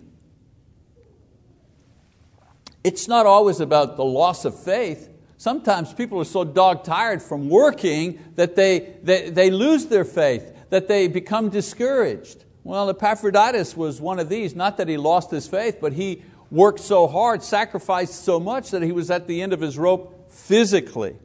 It's 2.84 3.08
not 3.08 3.26
always 3.26 3.60
about 3.60 3.96
the 3.96 4.04
loss 4.04 4.44
of 4.44 4.58
faith. 4.58 5.08
Sometimes 5.36 5.92
people 5.92 6.20
are 6.20 6.24
so 6.24 6.44
dog 6.44 6.84
tired 6.84 7.22
from 7.22 7.48
working 7.48 8.18
that 8.34 8.54
they, 8.54 8.96
they, 9.02 9.30
they 9.30 9.50
lose 9.50 9.86
their 9.86 10.04
faith, 10.04 10.52
that 10.70 10.88
they 10.88 11.08
become 11.08 11.48
discouraged. 11.48 12.44
Well, 12.64 12.90
Epaphroditus 12.90 13.76
was 13.76 14.00
one 14.00 14.18
of 14.18 14.28
these, 14.28 14.54
not 14.54 14.76
that 14.76 14.88
he 14.88 14.96
lost 14.96 15.30
his 15.30 15.48
faith, 15.48 15.78
but 15.80 15.94
he 15.94 16.22
worked 16.50 16.80
so 16.80 17.06
hard, 17.06 17.42
sacrificed 17.42 18.24
so 18.24 18.38
much 18.38 18.70
that 18.70 18.82
he 18.82 18.92
was 18.92 19.10
at 19.10 19.26
the 19.26 19.40
end 19.42 19.52
of 19.52 19.60
his 19.60 19.78
rope 19.78 20.17
physically. 20.46 21.16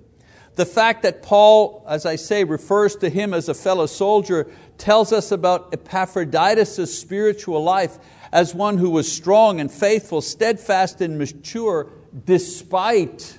The 0.56 0.66
fact 0.66 1.04
that 1.04 1.24
Paul, 1.24 1.84
as 1.88 2.06
I 2.06 2.16
say, 2.16 2.44
refers 2.44 2.96
to 2.98 3.10
him 3.10 3.34
as 3.34 3.50
a 3.50 3.54
fellow 3.54 3.86
soldier 3.86 4.48
tells 4.78 5.12
us 5.12 5.32
about 5.32 5.74
Epaphroditus' 5.74 7.00
spiritual 7.00 7.64
life 7.64 7.98
as 8.32 8.54
one 8.54 8.78
who 8.78 8.90
was 8.90 9.12
strong 9.12 9.60
and 9.60 9.72
faithful, 9.72 10.22
steadfast 10.22 11.02
and 11.02 11.18
mature, 11.18 11.88
despite, 12.26 13.38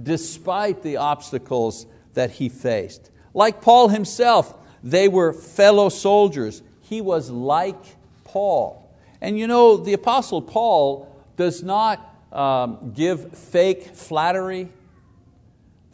despite 0.00 0.82
the 0.82 0.96
obstacles 0.96 1.86
that 2.14 2.32
he 2.32 2.48
faced. 2.48 3.10
Like 3.32 3.62
Paul 3.62 3.88
himself, 3.88 4.54
they 4.82 5.08
were 5.08 5.32
fellow 5.32 5.88
soldiers. 5.88 6.62
He 6.82 7.00
was 7.00 7.30
like 7.30 7.82
Paul. 8.24 8.80
And 9.20 9.38
you 9.38 9.46
know, 9.46 9.76
the 9.76 9.94
Apostle 9.94 10.42
Paul 10.42 11.10
does 11.36 11.62
not 11.62 12.14
um, 12.32 12.92
give 12.94 13.36
fake 13.36 13.94
flattery 13.94 14.68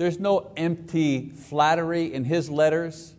there's 0.00 0.18
no 0.18 0.50
empty 0.56 1.28
flattery 1.28 2.10
in 2.14 2.24
his 2.24 2.48
letters. 2.48 3.14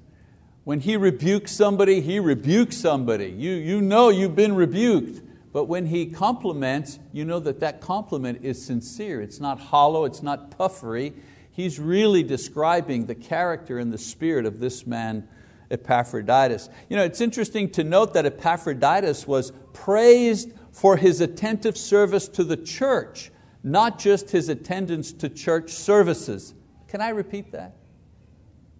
When 0.63 0.79
he 0.79 0.97
rebukes 0.97 1.51
somebody, 1.51 2.01
he 2.01 2.19
rebukes 2.19 2.75
somebody. 2.75 3.27
You, 3.27 3.51
you 3.51 3.81
know 3.81 4.09
you've 4.09 4.35
been 4.35 4.55
rebuked. 4.55 5.21
But 5.53 5.65
when 5.65 5.85
he 5.85 6.07
compliments, 6.07 6.97
you 7.13 7.23
know 7.23 7.39
that 7.39 7.59
that 7.59 7.81
compliment 7.81 8.39
is 8.41 8.65
sincere. 8.65 9.21
It's 9.21 9.39
not 9.39 9.59
hollow, 9.59 10.05
it's 10.05 10.23
not 10.23 10.57
puffery. 10.57 11.13
He's 11.51 11.79
really 11.79 12.23
describing 12.23 13.05
the 13.05 13.13
character 13.13 13.77
and 13.77 13.93
the 13.93 13.99
spirit 13.99 14.47
of 14.47 14.59
this 14.59 14.87
man, 14.87 15.27
Epaphroditus. 15.69 16.67
You 16.89 16.97
know, 16.97 17.03
it's 17.03 17.21
interesting 17.21 17.69
to 17.73 17.83
note 17.83 18.15
that 18.15 18.25
Epaphroditus 18.25 19.27
was 19.27 19.51
praised 19.73 20.51
for 20.71 20.97
his 20.97 21.21
attentive 21.21 21.77
service 21.77 22.27
to 22.29 22.43
the 22.43 22.57
church, 22.57 23.29
not 23.61 23.99
just 23.99 24.31
his 24.31 24.49
attendance 24.49 25.13
to 25.13 25.29
church 25.29 25.69
services. 25.69 26.55
Can 26.91 26.99
I 26.99 27.09
repeat 27.11 27.53
that? 27.53 27.77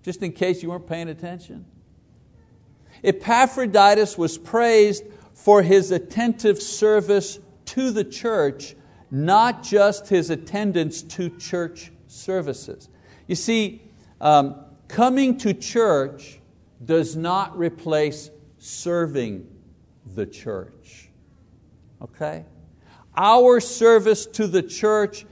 Just 0.03 0.21
in 0.21 0.33
case 0.33 0.61
you 0.61 0.69
weren't 0.69 0.85
paying 0.85 1.07
attention. 1.07 1.65
Epaphroditus 3.05 4.17
was 4.17 4.37
praised 4.37 5.05
for 5.33 5.63
his 5.63 5.91
attentive 5.91 6.61
service 6.61 7.39
to 7.67 7.89
the 7.89 8.03
church, 8.03 8.75
not 9.11 9.63
just 9.63 10.09
his 10.09 10.29
attendance 10.29 11.01
to 11.03 11.29
church 11.37 11.93
services. 12.07 12.89
You 13.27 13.35
see, 13.35 13.81
um, 14.19 14.65
coming 14.89 15.37
to 15.37 15.53
church 15.53 16.41
does 16.83 17.15
not 17.15 17.57
replace 17.57 18.29
serving 18.57 19.47
the 20.05 20.25
church. 20.25 21.09
Okay? 22.01 22.43
Our 23.15 23.61
service 23.61 24.25
to 24.25 24.47
the 24.47 24.63
church 24.63 25.25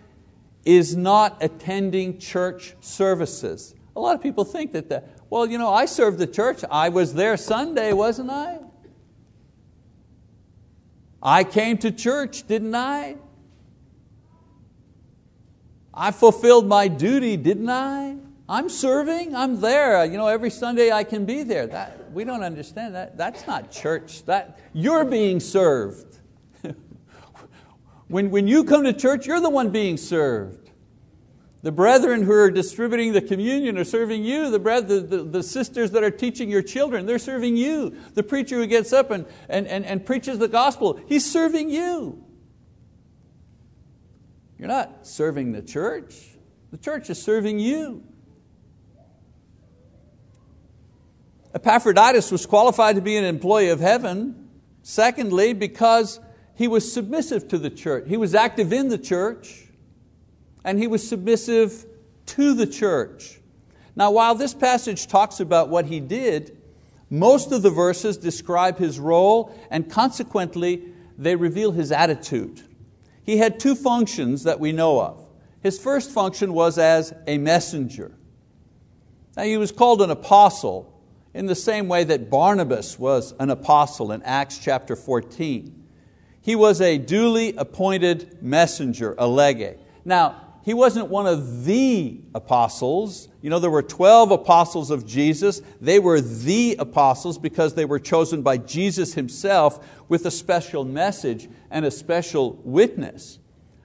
is 0.66 0.96
not 0.96 1.38
attending 1.42 2.20
church 2.20 2.76
services. 2.82 3.76
A 3.96 4.00
lot 4.00 4.16
of 4.16 4.22
people 4.22 4.44
think 4.44 4.74
that, 4.74 4.90
that 4.90 5.20
well, 5.30 5.46
you 5.46 5.58
know, 5.58 5.72
I 5.72 5.86
served 5.86 6.18
the 6.18 6.28
church. 6.28 6.64
I 6.70 6.90
was 6.90 7.14
there 7.14 7.38
Sunday, 7.38 7.94
wasn't 7.94 8.32
I? 8.32 8.60
I 11.22 11.44
came 11.44 11.78
to 11.80 11.92
church, 11.92 12.48
didn't 12.48 12.76
I? 12.76 13.18
I 15.94 16.12
fulfilled 16.12 16.68
my 16.68 16.88
duty, 16.88 17.36
didn't 17.36 17.70
I? 17.70 18.16
I'm 18.48 18.70
serving, 18.70 19.36
I'm 19.36 19.62
there. 19.62 20.04
You 20.06 20.18
know, 20.18 20.28
every 20.28 20.50
Sunday 20.50 20.92
I 20.92 21.04
can 21.04 21.26
be 21.26 21.44
there. 21.44 21.68
That, 21.68 22.12
we 22.12 22.24
don't 22.24 22.42
understand 22.42 22.96
that. 22.96 23.16
That's 23.16 23.46
not 23.46 23.70
church. 23.70 24.26
That, 24.26 24.60
you're 24.74 25.06
being 25.06 25.40
served. 25.40 26.09
When, 28.10 28.32
when 28.32 28.48
you 28.48 28.64
come 28.64 28.84
to 28.84 28.94
church, 28.94 29.28
you're 29.28 29.40
the 29.40 29.50
one 29.50 29.70
being 29.70 29.96
served. 29.96 30.72
The 31.62 31.72
brethren 31.72 32.24
who 32.24 32.32
are 32.32 32.50
distributing 32.50 33.14
the 33.14 33.22
communion 33.22 33.78
are 33.78 33.84
serving 33.84 34.24
you. 34.24 34.50
The, 34.50 34.60
the, 34.60 35.00
the, 35.02 35.24
the, 35.24 35.44
sisters 35.44 35.92
that 35.92 36.04
are 36.04 36.12
teaching 36.12 36.50
your 36.50 36.62
children, 36.62 37.06
they're 37.06 37.20
serving 37.20 37.56
you. 37.56 37.96
The 38.16 38.24
preacher 38.24 38.56
who 38.56 38.66
gets 38.66 38.94
up 38.94 39.12
and, 39.12 39.26
and, 39.48 39.68
and, 39.68 39.86
and 39.86 40.06
preaches 40.06 40.40
the 40.40 40.48
gospel, 40.48 41.00
he's 41.08 41.30
serving 41.30 41.70
you. 41.70 42.24
You're 44.58 44.70
not 44.70 45.06
serving 45.06 45.52
the 45.52 45.62
church. 45.62 46.16
The 46.72 46.78
church 46.78 47.10
is 47.10 47.22
serving 47.22 47.60
you. 47.60 48.04
Epaphroditus 51.54 52.32
was 52.32 52.46
qualified 52.46 52.96
to 52.96 53.02
be 53.02 53.18
an 53.18 53.26
employee 53.26 53.70
of 53.70 53.80
heaven, 53.80 54.50
secondly, 54.82 55.54
because 55.54 56.20
he 56.60 56.68
was 56.68 56.92
submissive 56.92 57.48
to 57.48 57.58
the 57.58 57.70
church. 57.70 58.04
He 58.10 58.18
was 58.18 58.36
active 58.36 58.74
in 58.74 58.90
the 58.90 58.98
church 58.98 59.70
and 60.66 60.78
he 60.78 60.88
was 60.88 61.08
submissive 61.08 61.86
to 62.26 62.54
the 62.54 62.68
church. 62.68 63.40
Now, 63.96 64.12
while 64.12 64.36
this 64.36 64.54
passage 64.54 65.08
talks 65.08 65.40
about 65.40 65.70
what 65.70 65.86
he 65.86 66.02
did, 66.02 66.58
most 67.10 67.54
of 67.54 67.62
the 67.62 67.70
verses 67.70 68.18
describe 68.18 68.78
his 68.78 69.00
role 69.00 69.58
and 69.72 69.90
consequently 69.90 70.84
they 71.18 71.38
reveal 71.38 71.72
his 71.72 71.94
attitude. 71.94 72.62
He 73.24 73.38
had 73.38 73.58
two 73.58 73.74
functions 73.74 74.44
that 74.44 74.60
we 74.60 74.74
know 74.74 75.00
of. 75.00 75.26
His 75.62 75.80
first 75.80 76.12
function 76.12 76.52
was 76.52 76.78
as 76.78 77.14
a 77.26 77.38
messenger. 77.38 78.12
Now, 79.38 79.44
he 79.44 79.56
was 79.56 79.72
called 79.72 80.02
an 80.02 80.10
apostle 80.10 81.02
in 81.34 81.46
the 81.46 81.56
same 81.56 81.88
way 81.88 82.04
that 82.04 82.30
Barnabas 82.30 83.00
was 83.00 83.34
an 83.40 83.50
apostle 83.50 84.12
in 84.12 84.22
Acts 84.24 84.58
chapter 84.58 84.98
14. 84.98 85.79
He 86.42 86.56
was 86.56 86.82
a 86.82 86.98
duly 86.98 87.54
appointed 87.56 88.42
messenger, 88.42 89.16
a 89.18 89.28
legate. 89.28 89.78
Now, 90.06 90.50
he 90.64 90.74
wasn't 90.74 91.08
one 91.08 91.26
of 91.26 91.66
the 91.66 92.22
apostles. 92.36 93.28
You 93.42 93.50
know, 93.50 93.60
there 93.60 93.72
were 93.72 93.82
12 93.82 94.32
apostles 94.32 94.92
of 94.92 95.06
Jesus. 95.06 95.62
They 95.82 96.00
were 96.00 96.22
the 96.22 96.76
apostles 96.78 97.38
because 97.38 97.74
they 97.74 97.86
were 97.86 98.00
chosen 98.00 98.42
by 98.42 98.58
Jesus 98.58 99.14
Himself 99.14 99.86
with 100.08 100.26
a 100.26 100.32
special 100.32 100.86
message 100.86 101.50
and 101.72 101.86
a 101.86 101.92
special 101.92 102.60
witness. 102.64 103.40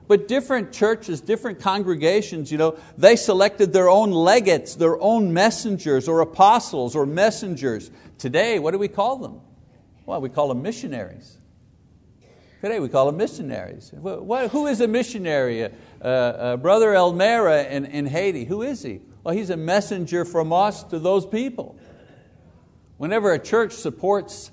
But 0.06 0.28
different 0.28 0.72
churches, 0.72 1.20
different 1.20 1.60
congregations, 1.60 2.52
you 2.52 2.58
know, 2.58 2.76
they 2.98 3.16
selected 3.16 3.72
their 3.72 3.88
own 3.88 4.10
legates, 4.10 4.74
their 4.74 5.00
own 5.00 5.32
messengers 5.32 6.08
or 6.08 6.20
apostles 6.20 6.94
or 6.94 7.06
messengers. 7.06 7.90
Today, 8.18 8.58
what 8.58 8.72
do 8.72 8.78
we 8.78 8.88
call 8.88 9.16
them? 9.16 9.40
Well, 10.04 10.20
we 10.20 10.28
call 10.28 10.48
them 10.48 10.60
missionaries. 10.60 11.38
Today 12.64 12.80
we 12.80 12.88
call 12.88 13.04
them 13.04 13.18
missionaries. 13.18 13.92
Who 14.02 14.66
is 14.68 14.80
a 14.80 14.88
missionary? 14.88 15.64
Uh, 15.64 15.68
uh, 16.02 16.56
Brother 16.56 16.94
Elmera 16.94 17.70
in, 17.70 17.84
in 17.84 18.06
Haiti, 18.06 18.46
who 18.46 18.62
is 18.62 18.82
he? 18.82 19.02
Well, 19.22 19.34
he's 19.34 19.50
a 19.50 19.56
messenger 19.58 20.24
from 20.24 20.50
us 20.50 20.82
to 20.84 20.98
those 20.98 21.26
people. 21.26 21.78
Whenever 22.96 23.34
a 23.34 23.38
church 23.38 23.74
supports 23.74 24.50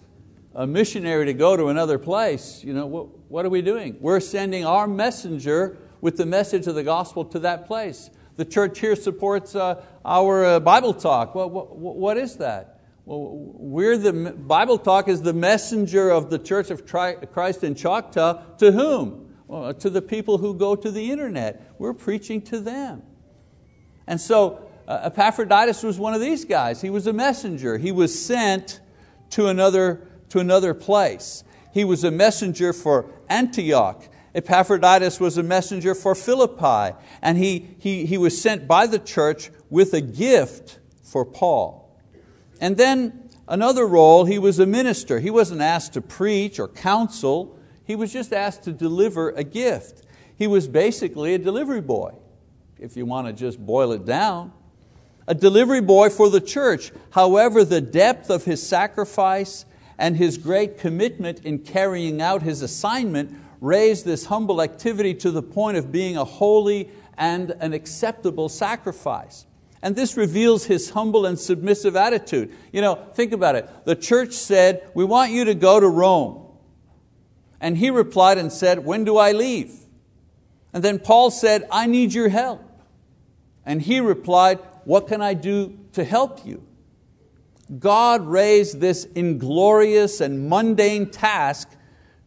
a 0.54 0.68
missionary 0.68 1.28
to 1.28 1.34
go 1.34 1.56
to 1.56 1.68
another 1.70 1.98
place, 1.98 2.62
you 2.66 2.74
know, 2.74 2.86
what, 2.86 3.08
what 3.30 3.46
are 3.46 3.50
we 3.50 3.62
doing? 3.62 3.96
We're 4.02 4.20
sending 4.20 4.66
our 4.66 4.88
messenger 4.88 5.78
with 6.02 6.18
the 6.18 6.26
message 6.26 6.68
of 6.68 6.76
the 6.76 6.84
gospel 6.84 7.24
to 7.24 7.40
that 7.40 7.66
place. 7.66 8.10
The 8.36 8.44
church 8.44 8.80
here 8.80 8.98
supports 8.98 9.56
uh, 9.56 9.82
our 10.04 10.44
uh, 10.44 10.60
Bible 10.60 10.94
talk. 10.94 11.34
Well, 11.34 11.50
what, 11.50 11.78
what 11.78 12.18
is 12.18 12.36
that? 12.40 12.81
Well, 13.06 13.30
we're 13.32 13.98
the, 13.98 14.14
Bible 14.14 14.78
Talk 14.78 15.08
is 15.08 15.22
the 15.22 15.34
messenger 15.34 16.12
of 16.12 16.30
the 16.30 16.38
Church 16.38 16.70
of 16.70 16.86
Christ 16.86 17.64
in 17.64 17.74
Choctaw 17.74 18.44
to 18.58 18.72
whom? 18.72 19.34
Well, 19.48 19.74
to 19.74 19.90
the 19.90 20.02
people 20.02 20.38
who 20.38 20.54
go 20.54 20.76
to 20.76 20.92
the 20.92 21.12
internet. 21.12 21.74
We're 21.78 21.94
preaching 21.94 22.42
to 22.44 22.60
them. 22.60 23.02
And 24.06 24.22
so 24.22 24.70
uh, 24.88 25.02
Epaphroditus 25.06 25.84
was 25.84 25.98
one 26.00 26.14
of 26.14 26.22
these 26.22 26.46
guys. 26.46 26.82
He 26.82 26.90
was 26.90 27.08
a 27.08 27.14
messenger. 27.14 27.78
He 27.78 27.92
was 27.92 28.18
sent 28.24 28.80
to 29.32 29.48
another, 29.48 30.08
to 30.30 30.40
another 30.40 30.74
place. 30.74 31.44
He 31.74 31.84
was 31.84 32.04
a 32.04 32.12
messenger 32.12 32.72
for 32.72 33.12
Antioch. 33.30 34.08
Epaphroditus 34.36 35.20
was 35.20 35.38
a 35.38 35.44
messenger 35.44 35.96
for 35.96 36.14
Philippi. 36.14 36.96
And 37.22 37.38
he, 37.38 37.76
he, 37.80 38.06
he 38.06 38.18
was 38.18 38.40
sent 38.40 38.68
by 38.68 38.86
the 38.86 39.00
church 39.00 39.50
with 39.70 39.94
a 39.94 40.02
gift 40.02 40.80
for 41.04 41.26
Paul. 41.26 41.81
And 42.62 42.78
then 42.78 43.30
another 43.48 43.86
role, 43.88 44.24
he 44.24 44.40
was 44.40 44.60
a 44.60 44.68
minister. 44.68 45.20
He 45.20 45.32
wasn't 45.32 45.62
asked 45.62 45.94
to 45.94 46.02
preach 46.02 46.60
or 46.60 46.68
counsel, 46.68 47.58
he 47.84 47.96
was 47.96 48.14
just 48.14 48.32
asked 48.32 48.64
to 48.64 48.72
deliver 48.72 49.32
a 49.32 49.44
gift. 49.44 50.06
He 50.38 50.48
was 50.48 50.68
basically 50.68 51.34
a 51.34 51.40
delivery 51.40 51.82
boy, 51.82 52.14
if 52.80 52.96
you 52.96 53.06
want 53.06 53.28
to 53.28 53.34
just 53.34 53.60
boil 53.60 53.92
it 53.92 54.06
down. 54.06 54.54
A 55.28 55.36
delivery 55.36 55.82
boy 55.82 56.10
for 56.10 56.30
the 56.30 56.40
church. 56.40 56.92
However, 57.10 57.66
the 57.66 57.82
depth 57.82 58.30
of 58.30 58.46
his 58.46 58.66
sacrifice 58.66 59.66
and 59.98 60.16
his 60.16 60.38
great 60.38 60.78
commitment 60.78 61.44
in 61.46 61.60
carrying 61.60 62.22
out 62.22 62.42
his 62.42 62.62
assignment 62.62 63.36
raised 63.60 64.06
this 64.06 64.26
humble 64.26 64.62
activity 64.62 65.14
to 65.16 65.32
the 65.32 65.44
point 65.44 65.78
of 65.78 65.92
being 65.92 66.18
a 66.18 66.26
holy 66.26 66.90
and 67.18 67.52
an 67.60 67.74
acceptable 67.74 68.50
sacrifice. 68.50 69.46
And 69.82 69.96
this 69.96 70.16
reveals 70.16 70.66
his 70.66 70.92
humble 70.92 71.26
and 71.26 71.40
submissive 71.40 71.96
attitude. 71.96 72.54
You 72.72 72.82
know, 72.82 72.96
think 73.14 73.34
about 73.34 73.56
it. 73.56 73.68
The 73.86 73.96
church 73.96 74.34
said, 74.34 74.88
We 74.94 75.04
want 75.04 75.32
you 75.32 75.46
to 75.46 75.56
go 75.56 75.80
to 75.80 75.88
Rome. 75.88 76.46
And 77.60 77.78
he 77.78 77.90
replied 77.90 78.38
and 78.38 78.52
said, 78.52 78.86
When 78.86 79.04
do 79.04 79.18
I 79.18 79.32
leave? 79.32 79.74
And 80.74 80.84
then 80.84 81.00
Paul 81.00 81.32
said, 81.32 81.68
I 81.72 81.88
need 81.88 82.14
your 82.14 82.30
help. 82.30 82.64
And 83.66 83.82
he 83.82 84.00
replied, 84.00 84.60
What 84.84 85.08
can 85.08 85.22
I 85.22 85.34
do 85.34 85.78
to 85.94 86.04
help 86.04 86.46
you? 86.46 86.64
God 87.80 88.26
raised 88.26 88.80
this 88.80 89.06
inglorious 89.16 90.22
and 90.22 90.50
mundane 90.50 91.10
task 91.10 91.70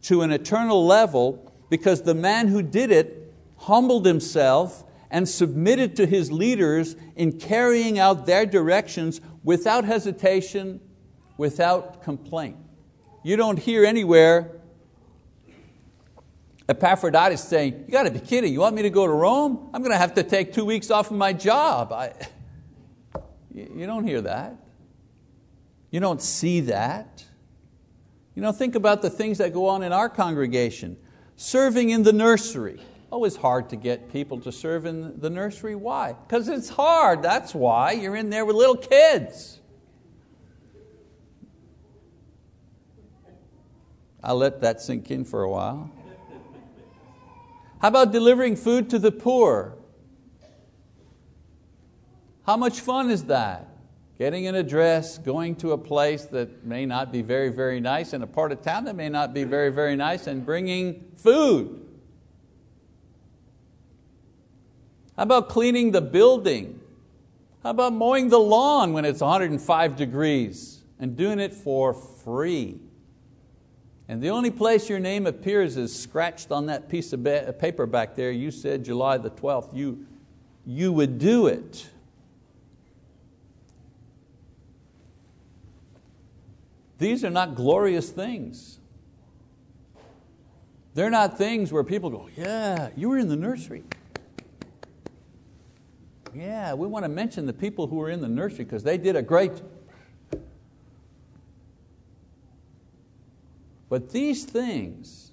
to 0.03 0.21
an 0.21 0.31
eternal 0.31 0.85
level 0.85 1.53
because 1.69 2.01
the 2.01 2.15
man 2.15 2.47
who 2.47 2.61
did 2.61 2.91
it 2.91 3.33
humbled 3.57 4.05
himself 4.05 4.84
and 5.15 5.29
submitted 5.29 5.95
to 5.95 6.05
his 6.05 6.29
leaders 6.29 6.97
in 7.15 7.39
carrying 7.39 7.97
out 7.97 8.25
their 8.25 8.45
directions 8.45 9.21
without 9.45 9.85
hesitation, 9.85 10.81
without 11.37 12.03
complaint. 12.03 12.57
You 13.23 13.37
don't 13.37 13.57
hear 13.57 13.85
anywhere 13.85 14.51
Epaphroditus 16.67 17.41
saying, 17.45 17.85
You 17.87 17.93
got 17.93 18.03
to 18.03 18.11
be 18.11 18.19
kidding, 18.19 18.51
you 18.51 18.59
want 18.59 18.75
me 18.75 18.81
to 18.81 18.89
go 18.89 19.07
to 19.07 19.13
Rome? 19.13 19.69
I'm 19.73 19.81
going 19.81 19.93
to 19.93 19.97
have 19.97 20.15
to 20.15 20.23
take 20.23 20.51
two 20.51 20.65
weeks 20.65 20.91
off 20.91 21.09
of 21.09 21.15
my 21.15 21.31
job. 21.31 21.93
I, 21.93 22.11
you 23.53 23.85
don't 23.85 24.05
hear 24.05 24.19
that. 24.19 24.57
You 25.91 26.01
don't 26.01 26.21
see 26.21 26.59
that. 26.59 27.23
You 28.35 28.41
know, 28.41 28.51
think 28.51 28.75
about 28.75 29.01
the 29.01 29.09
things 29.09 29.37
that 29.37 29.53
go 29.53 29.69
on 29.69 29.81
in 29.81 29.93
our 29.93 30.09
congregation. 30.09 30.97
Serving 31.37 31.89
in 31.89 32.03
the 32.03 32.11
nursery. 32.11 32.81
It's 33.23 33.37
hard 33.37 33.69
to 33.69 33.77
get 33.77 34.11
people 34.11 34.41
to 34.41 34.51
serve 34.51 34.85
in 34.85 35.19
the 35.21 35.29
nursery. 35.29 35.75
Why? 35.75 36.13
Because 36.13 36.49
it's 36.49 36.67
hard, 36.67 37.21
that's 37.21 37.55
why. 37.55 37.93
You're 37.93 38.15
in 38.17 38.29
there 38.29 38.43
with 38.43 38.57
little 38.57 38.75
kids. 38.75 39.61
I'll 44.21 44.35
let 44.35 44.59
that 44.61 44.81
sink 44.81 45.09
in 45.11 45.23
for 45.23 45.43
a 45.43 45.49
while. 45.49 45.91
How 47.79 47.89
about 47.89 48.11
delivering 48.11 48.55
food 48.55 48.89
to 48.89 48.99
the 48.99 49.11
poor? 49.11 49.77
How 52.45 52.57
much 52.57 52.81
fun 52.81 53.11
is 53.11 53.25
that? 53.25 53.69
getting 54.17 54.47
an 54.47 54.55
address, 54.55 55.17
going 55.17 55.55
to 55.55 55.73
a 55.73 55.77
place 55.77 56.25
that 56.25 56.65
may 56.65 56.85
not 56.85 57.11
be 57.11 57.21
very, 57.21 57.49
very 57.49 57.79
nice, 57.79 58.13
in 58.13 58.21
a 58.21 58.27
part 58.27 58.51
of 58.51 58.61
town 58.61 58.85
that 58.85 58.95
may 58.95 59.09
not 59.09 59.33
be 59.33 59.43
very, 59.43 59.69
very 59.69 59.95
nice, 59.95 60.27
and 60.27 60.45
bringing 60.45 61.03
food. 61.15 61.84
How 65.15 65.23
about 65.23 65.49
cleaning 65.49 65.91
the 65.91 66.01
building? 66.01 66.79
How 67.63 67.71
about 67.71 67.93
mowing 67.93 68.29
the 68.29 68.39
lawn 68.39 68.93
when 68.93 69.05
it's 69.05 69.21
105 69.21 69.95
degrees 69.95 70.81
and 70.99 71.15
doing 71.15 71.39
it 71.39 71.53
for 71.53 71.93
free? 71.93 72.79
And 74.07 74.21
the 74.21 74.29
only 74.29 74.51
place 74.51 74.87
your 74.87 74.99
name 74.99 75.25
appears 75.25 75.77
is 75.77 75.97
scratched 75.97 76.51
on 76.51 76.67
that 76.67 76.89
piece 76.89 77.11
of 77.11 77.23
paper 77.59 77.85
back 77.87 78.15
there. 78.15 78.31
You 78.31 78.51
said 78.51 78.85
July 78.85 79.17
the 79.17 79.31
12th. 79.31 79.75
You, 79.75 80.05
you 80.65 80.91
would 80.91 81.17
do 81.17 81.47
it. 81.47 81.89
These 86.97 87.25
are 87.25 87.29
not 87.29 87.55
glorious 87.55 88.09
things. 88.09 88.79
They're 90.93 91.09
not 91.09 91.37
things 91.37 91.73
where 91.73 91.83
people 91.83 92.09
go, 92.09 92.29
Yeah, 92.37 92.89
you 92.95 93.09
were 93.09 93.17
in 93.17 93.27
the 93.27 93.35
nursery. 93.35 93.83
Yeah, 96.35 96.73
we 96.73 96.87
want 96.87 97.05
to 97.05 97.09
mention 97.09 97.45
the 97.45 97.53
people 97.53 97.87
who 97.87 97.95
were 97.95 98.09
in 98.09 98.19
the 98.19 98.27
nursery 98.27 98.65
because 98.65 98.83
they 98.83 98.97
did 98.97 99.15
a 99.15 99.21
great 99.21 99.61
But 103.87 104.09
these 104.09 104.43
things, 104.43 105.31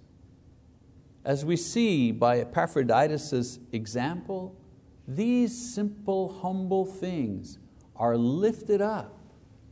as 1.25 1.45
we 1.45 1.57
see 1.57 2.12
by 2.12 2.38
Epaphroditus' 2.38 3.59
example, 3.73 4.55
these 5.09 5.75
simple, 5.75 6.41
humble 6.41 6.85
things 6.85 7.59
are 7.97 8.17
lifted 8.17 8.81
up 8.81 9.19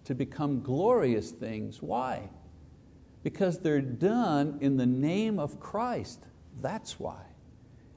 to 0.06 0.14
become 0.14 0.62
glorious 0.62 1.30
things. 1.30 1.82
Why? 1.82 2.30
Because 3.22 3.60
they're 3.60 3.80
done 3.80 4.58
in 4.60 4.76
the 4.76 4.86
name 4.86 5.38
of 5.38 5.60
Christ. 5.60 6.26
That's 6.60 6.98
why. 6.98 7.22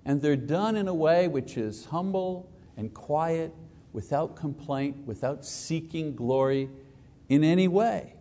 And 0.05 0.21
they're 0.21 0.35
done 0.35 0.75
in 0.75 0.87
a 0.87 0.93
way 0.93 1.27
which 1.27 1.57
is 1.57 1.85
humble 1.85 2.52
and 2.77 2.93
quiet, 2.93 3.53
without 3.93 4.35
complaint, 4.35 4.97
without 5.05 5.45
seeking 5.45 6.15
glory 6.15 6.69
in 7.29 7.43
any 7.43 7.67
way. 7.67 8.15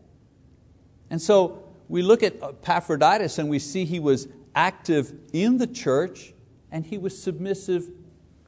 And 1.10 1.20
so 1.20 1.64
we 1.88 2.02
look 2.02 2.22
at 2.22 2.42
Epaphroditus 2.42 3.38
and 3.38 3.48
we 3.48 3.58
see 3.58 3.84
he 3.84 4.00
was 4.00 4.28
active 4.54 5.12
in 5.32 5.58
the 5.58 5.66
church 5.66 6.34
and 6.70 6.84
he 6.86 6.98
was 6.98 7.20
submissive 7.20 7.90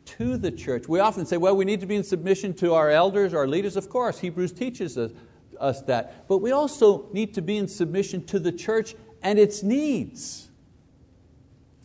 to 0.04 0.36
the 0.36 0.50
church. 0.50 0.88
We 0.88 1.00
often 1.00 1.26
say, 1.26 1.36
well, 1.36 1.56
we 1.56 1.64
need 1.64 1.80
to 1.80 1.86
be 1.86 1.96
in 1.96 2.04
submission 2.04 2.54
to 2.54 2.74
our 2.74 2.90
elders, 2.90 3.34
our 3.34 3.46
leaders. 3.46 3.76
Of 3.76 3.88
course, 3.88 4.18
Hebrews 4.18 4.52
teaches 4.52 4.98
us, 4.98 5.12
us 5.58 5.82
that. 5.82 6.28
But 6.28 6.38
we 6.38 6.52
also 6.52 7.08
need 7.12 7.34
to 7.34 7.42
be 7.42 7.56
in 7.56 7.68
submission 7.68 8.24
to 8.26 8.38
the 8.38 8.52
church 8.52 8.94
and 9.22 9.38
its 9.38 9.62
needs. 9.62 10.48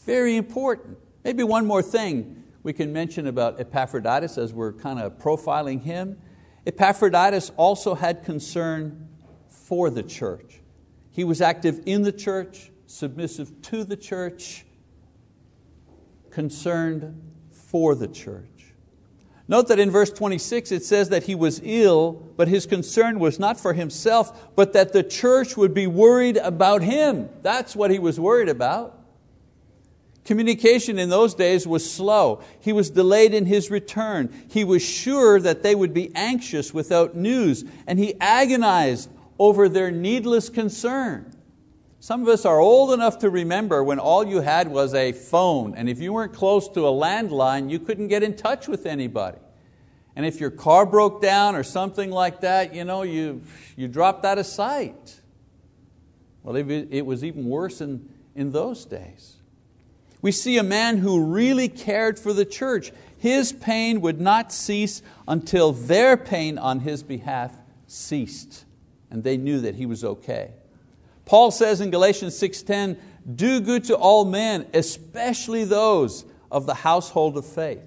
Very 0.05 0.35
important. 0.35 0.97
Maybe 1.23 1.43
one 1.43 1.65
more 1.65 1.81
thing 1.81 2.43
we 2.63 2.73
can 2.73 2.91
mention 2.91 3.27
about 3.27 3.59
Epaphroditus 3.59 4.37
as 4.37 4.53
we're 4.53 4.73
kind 4.73 4.99
of 4.99 5.17
profiling 5.17 5.81
him. 5.81 6.17
Epaphroditus 6.65 7.51
also 7.57 7.95
had 7.95 8.23
concern 8.23 9.07
for 9.47 9.89
the 9.89 10.03
church. 10.03 10.59
He 11.11 11.23
was 11.23 11.41
active 11.41 11.81
in 11.85 12.01
the 12.03 12.11
church, 12.11 12.71
submissive 12.85 13.61
to 13.63 13.83
the 13.83 13.97
church, 13.97 14.65
concerned 16.29 17.21
for 17.51 17.95
the 17.95 18.07
church. 18.07 18.45
Note 19.47 19.67
that 19.69 19.79
in 19.79 19.89
verse 19.89 20.11
26 20.11 20.71
it 20.71 20.85
says 20.85 21.09
that 21.09 21.23
he 21.23 21.33
was 21.33 21.59
ill, 21.63 22.11
but 22.37 22.47
his 22.47 22.67
concern 22.67 23.19
was 23.19 23.39
not 23.39 23.59
for 23.59 23.73
himself, 23.73 24.55
but 24.55 24.73
that 24.73 24.93
the 24.93 25.01
church 25.01 25.57
would 25.57 25.73
be 25.73 25.87
worried 25.87 26.37
about 26.37 26.83
him. 26.83 27.29
That's 27.41 27.75
what 27.75 27.89
he 27.89 27.97
was 27.97 28.19
worried 28.19 28.49
about. 28.49 28.98
Communication 30.29 30.99
in 30.99 31.09
those 31.09 31.33
days 31.33 31.65
was 31.65 31.91
slow. 31.91 32.43
He 32.59 32.71
was 32.71 32.91
delayed 32.91 33.33
in 33.33 33.47
his 33.47 33.71
return. 33.71 34.31
He 34.47 34.63
was 34.63 34.83
sure 34.83 35.39
that 35.39 35.63
they 35.63 35.73
would 35.73 35.91
be 35.91 36.11
anxious 36.13 36.71
without 36.71 37.15
news, 37.15 37.65
and 37.87 37.97
he 37.97 38.13
agonized 38.21 39.09
over 39.39 39.67
their 39.67 39.89
needless 39.89 40.47
concern. 40.47 41.35
Some 41.99 42.21
of 42.21 42.27
us 42.27 42.45
are 42.45 42.59
old 42.59 42.93
enough 42.93 43.17
to 43.21 43.29
remember 43.31 43.83
when 43.83 43.97
all 43.97 44.23
you 44.23 44.41
had 44.41 44.67
was 44.67 44.93
a 44.93 45.13
phone, 45.13 45.73
and 45.73 45.89
if 45.89 45.99
you 45.99 46.13
weren't 46.13 46.33
close 46.33 46.69
to 46.69 46.87
a 46.87 46.91
landline, 46.91 47.71
you 47.71 47.79
couldn't 47.79 48.09
get 48.09 48.21
in 48.21 48.35
touch 48.35 48.67
with 48.67 48.85
anybody. 48.85 49.39
And 50.15 50.27
if 50.27 50.39
your 50.39 50.51
car 50.51 50.85
broke 50.85 51.23
down 51.23 51.55
or 51.55 51.63
something 51.63 52.11
like 52.11 52.41
that, 52.41 52.75
you, 52.75 52.83
know, 52.83 53.01
you, 53.01 53.41
you 53.75 53.87
dropped 53.87 54.25
out 54.25 54.37
of 54.37 54.45
sight. 54.45 55.21
Well, 56.43 56.55
it 56.55 57.03
was 57.03 57.23
even 57.23 57.45
worse 57.45 57.81
in, 57.81 58.07
in 58.35 58.51
those 58.51 58.85
days. 58.85 59.37
We 60.21 60.31
see 60.31 60.57
a 60.57 60.63
man 60.63 60.97
who 60.97 61.23
really 61.23 61.69
cared 61.69 62.19
for 62.19 62.33
the 62.33 62.45
church. 62.45 62.91
His 63.17 63.51
pain 63.53 64.01
would 64.01 64.19
not 64.19 64.51
cease 64.51 65.01
until 65.27 65.71
their 65.71 66.17
pain 66.17 66.57
on 66.57 66.81
his 66.81 67.03
behalf 67.03 67.53
ceased, 67.87 68.65
and 69.09 69.23
they 69.23 69.37
knew 69.37 69.61
that 69.61 69.75
he 69.75 69.85
was 69.85 70.03
okay. 70.03 70.51
Paul 71.25 71.51
says 71.51 71.79
in 71.79 71.91
Galatians 71.91 72.37
6:10, 72.37 72.97
"Do 73.35 73.59
good 73.59 73.83
to 73.85 73.95
all 73.95 74.25
men, 74.25 74.65
especially 74.73 75.63
those 75.63 76.25
of 76.51 76.65
the 76.65 76.75
household 76.75 77.37
of 77.37 77.45
faith." 77.45 77.83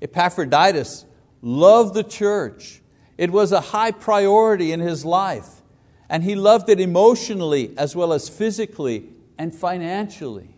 Epaphroditus 0.00 1.04
loved 1.42 1.94
the 1.94 2.04
church. 2.04 2.80
It 3.16 3.32
was 3.32 3.50
a 3.50 3.60
high 3.60 3.90
priority 3.90 4.72
in 4.72 4.80
his 4.80 5.04
life, 5.04 5.62
and 6.08 6.22
he 6.22 6.34
loved 6.34 6.68
it 6.68 6.80
emotionally 6.80 7.72
as 7.76 7.96
well 7.96 8.12
as 8.12 8.28
physically 8.28 9.08
and 9.36 9.54
financially. 9.54 10.54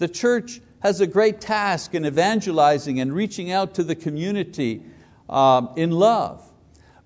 The 0.00 0.08
church 0.08 0.62
has 0.80 1.02
a 1.02 1.06
great 1.06 1.42
task 1.42 1.94
in 1.94 2.06
evangelizing 2.06 3.00
and 3.00 3.12
reaching 3.12 3.52
out 3.52 3.74
to 3.74 3.84
the 3.84 3.94
community 3.94 4.82
um, 5.28 5.74
in 5.76 5.90
love. 5.90 6.42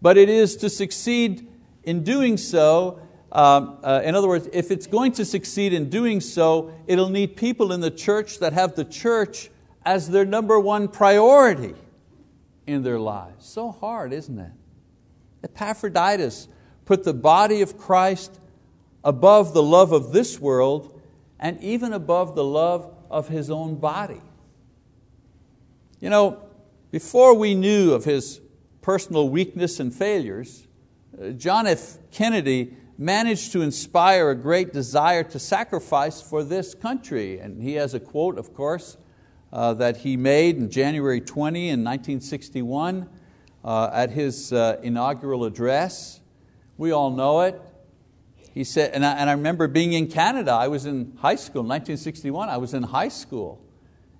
But 0.00 0.16
it 0.16 0.28
is 0.28 0.56
to 0.58 0.70
succeed 0.70 1.48
in 1.82 2.04
doing 2.04 2.36
so, 2.36 3.00
um, 3.32 3.78
uh, 3.82 4.00
in 4.04 4.14
other 4.14 4.28
words, 4.28 4.48
if 4.52 4.70
it's 4.70 4.86
going 4.86 5.10
to 5.12 5.24
succeed 5.24 5.72
in 5.72 5.90
doing 5.90 6.20
so, 6.20 6.72
it'll 6.86 7.08
need 7.08 7.34
people 7.34 7.72
in 7.72 7.80
the 7.80 7.90
church 7.90 8.38
that 8.38 8.52
have 8.52 8.76
the 8.76 8.84
church 8.84 9.50
as 9.84 10.08
their 10.10 10.24
number 10.24 10.60
one 10.60 10.86
priority 10.86 11.74
in 12.64 12.84
their 12.84 13.00
lives. 13.00 13.44
So 13.44 13.72
hard, 13.72 14.12
isn't 14.12 14.38
it? 14.38 14.52
Epaphroditus 15.42 16.46
put 16.84 17.02
the 17.02 17.12
body 17.12 17.60
of 17.60 17.76
Christ 17.76 18.38
above 19.02 19.52
the 19.52 19.64
love 19.64 19.90
of 19.90 20.12
this 20.12 20.38
world 20.38 20.93
and 21.44 21.62
even 21.62 21.92
above 21.92 22.34
the 22.34 22.42
love 22.42 22.90
of 23.10 23.28
his 23.28 23.50
own 23.50 23.74
body. 23.74 24.22
You 26.00 26.08
know, 26.08 26.42
before 26.90 27.34
we 27.34 27.54
knew 27.54 27.92
of 27.92 28.06
his 28.06 28.40
personal 28.80 29.28
weakness 29.28 29.78
and 29.78 29.94
failures, 29.94 30.66
uh, 31.20 31.28
John 31.32 31.66
F. 31.66 31.98
Kennedy 32.10 32.74
managed 32.96 33.52
to 33.52 33.60
inspire 33.60 34.30
a 34.30 34.34
great 34.34 34.72
desire 34.72 35.22
to 35.22 35.38
sacrifice 35.38 36.22
for 36.22 36.42
this 36.42 36.74
country. 36.74 37.38
And 37.38 37.62
he 37.62 37.74
has 37.74 37.92
a 37.92 38.00
quote, 38.00 38.38
of 38.38 38.54
course, 38.54 38.96
uh, 39.52 39.74
that 39.74 39.98
he 39.98 40.16
made 40.16 40.56
in 40.56 40.70
January 40.70 41.20
20 41.20 41.68
in 41.68 41.84
1961 41.84 43.06
uh, 43.62 43.90
at 43.92 44.10
his 44.10 44.50
uh, 44.50 44.80
inaugural 44.82 45.44
address. 45.44 46.20
We 46.78 46.92
all 46.92 47.10
know 47.10 47.42
it. 47.42 47.60
He 48.54 48.62
said, 48.62 48.92
and 48.92 49.04
I, 49.04 49.14
and 49.14 49.28
I 49.28 49.32
remember 49.32 49.66
being 49.66 49.94
in 49.94 50.06
Canada, 50.06 50.52
I 50.52 50.68
was 50.68 50.86
in 50.86 51.18
high 51.20 51.34
school, 51.34 51.62
1961, 51.62 52.48
I 52.48 52.56
was 52.56 52.72
in 52.72 52.84
high 52.84 53.08
school. 53.08 53.60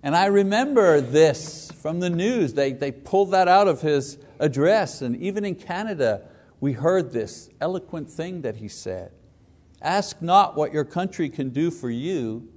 And 0.03 0.17
I 0.17 0.27
remember 0.27 1.01
this 1.01 1.71
from 1.81 2.01
the 2.01 2.11
news. 2.11 2.53
They, 2.53 2.73
they 2.73 2.91
pulled 2.91 3.31
that 3.31 3.47
out 3.47 3.69
of 3.69 3.81
his 3.81 4.19
address. 4.41 5.03
And 5.03 5.17
even 5.17 5.45
in 5.45 5.55
Canada, 5.55 6.23
we 6.61 6.73
heard 6.73 7.13
this 7.13 7.49
eloquent 7.61 8.11
thing 8.11 8.43
that 8.43 8.57
he 8.57 8.67
said. 8.67 9.13
Ask 9.81 10.21
not 10.21 10.57
what 10.57 10.73
your 10.73 10.85
country 10.85 11.29
can 11.29 11.51
do 11.51 11.71
for 11.71 11.89
you, 11.89 12.49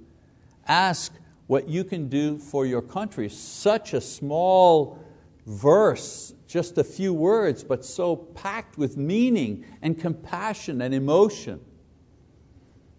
ask 0.66 1.12
what 1.46 1.68
you 1.68 1.84
can 1.84 2.08
do 2.08 2.38
for 2.38 2.66
your 2.66 2.82
country. 2.82 3.28
Such 3.28 3.94
a 3.94 4.00
small 4.00 4.98
verse, 5.46 6.34
just 6.46 6.76
a 6.76 6.84
few 6.84 7.14
words, 7.14 7.62
but 7.62 7.84
so 7.84 8.16
packed 8.16 8.76
with 8.76 8.96
meaning 8.96 9.64
and 9.80 9.98
compassion 9.98 10.82
and 10.82 10.92
emotion. 10.92 11.60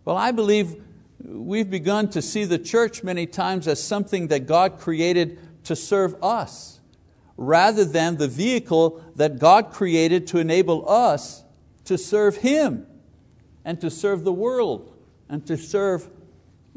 Well, 0.10 0.18
I 0.18 0.32
believe 0.32 0.76
we've 1.24 1.70
begun 1.70 2.10
to 2.10 2.22
see 2.24 2.44
the 2.44 2.58
church 2.58 3.04
many 3.04 3.28
times 3.28 3.68
as 3.68 3.80
something 3.80 4.30
that 4.30 4.48
God 4.48 4.80
created 4.80 5.38
to 5.66 5.76
serve 5.76 6.16
us, 6.24 6.80
rather 7.38 7.86
than 7.86 8.18
the 8.18 8.28
vehicle 8.28 9.04
that 9.18 9.38
God 9.38 9.70
created 9.70 10.26
to 10.30 10.40
enable 10.40 10.90
us 10.90 11.44
to 11.86 11.96
serve 11.96 12.38
Him 12.38 12.88
and 13.64 13.80
to 13.82 13.92
serve 13.92 14.24
the 14.24 14.34
world 14.34 14.98
and 15.30 15.46
to 15.46 15.56
serve 15.56 16.10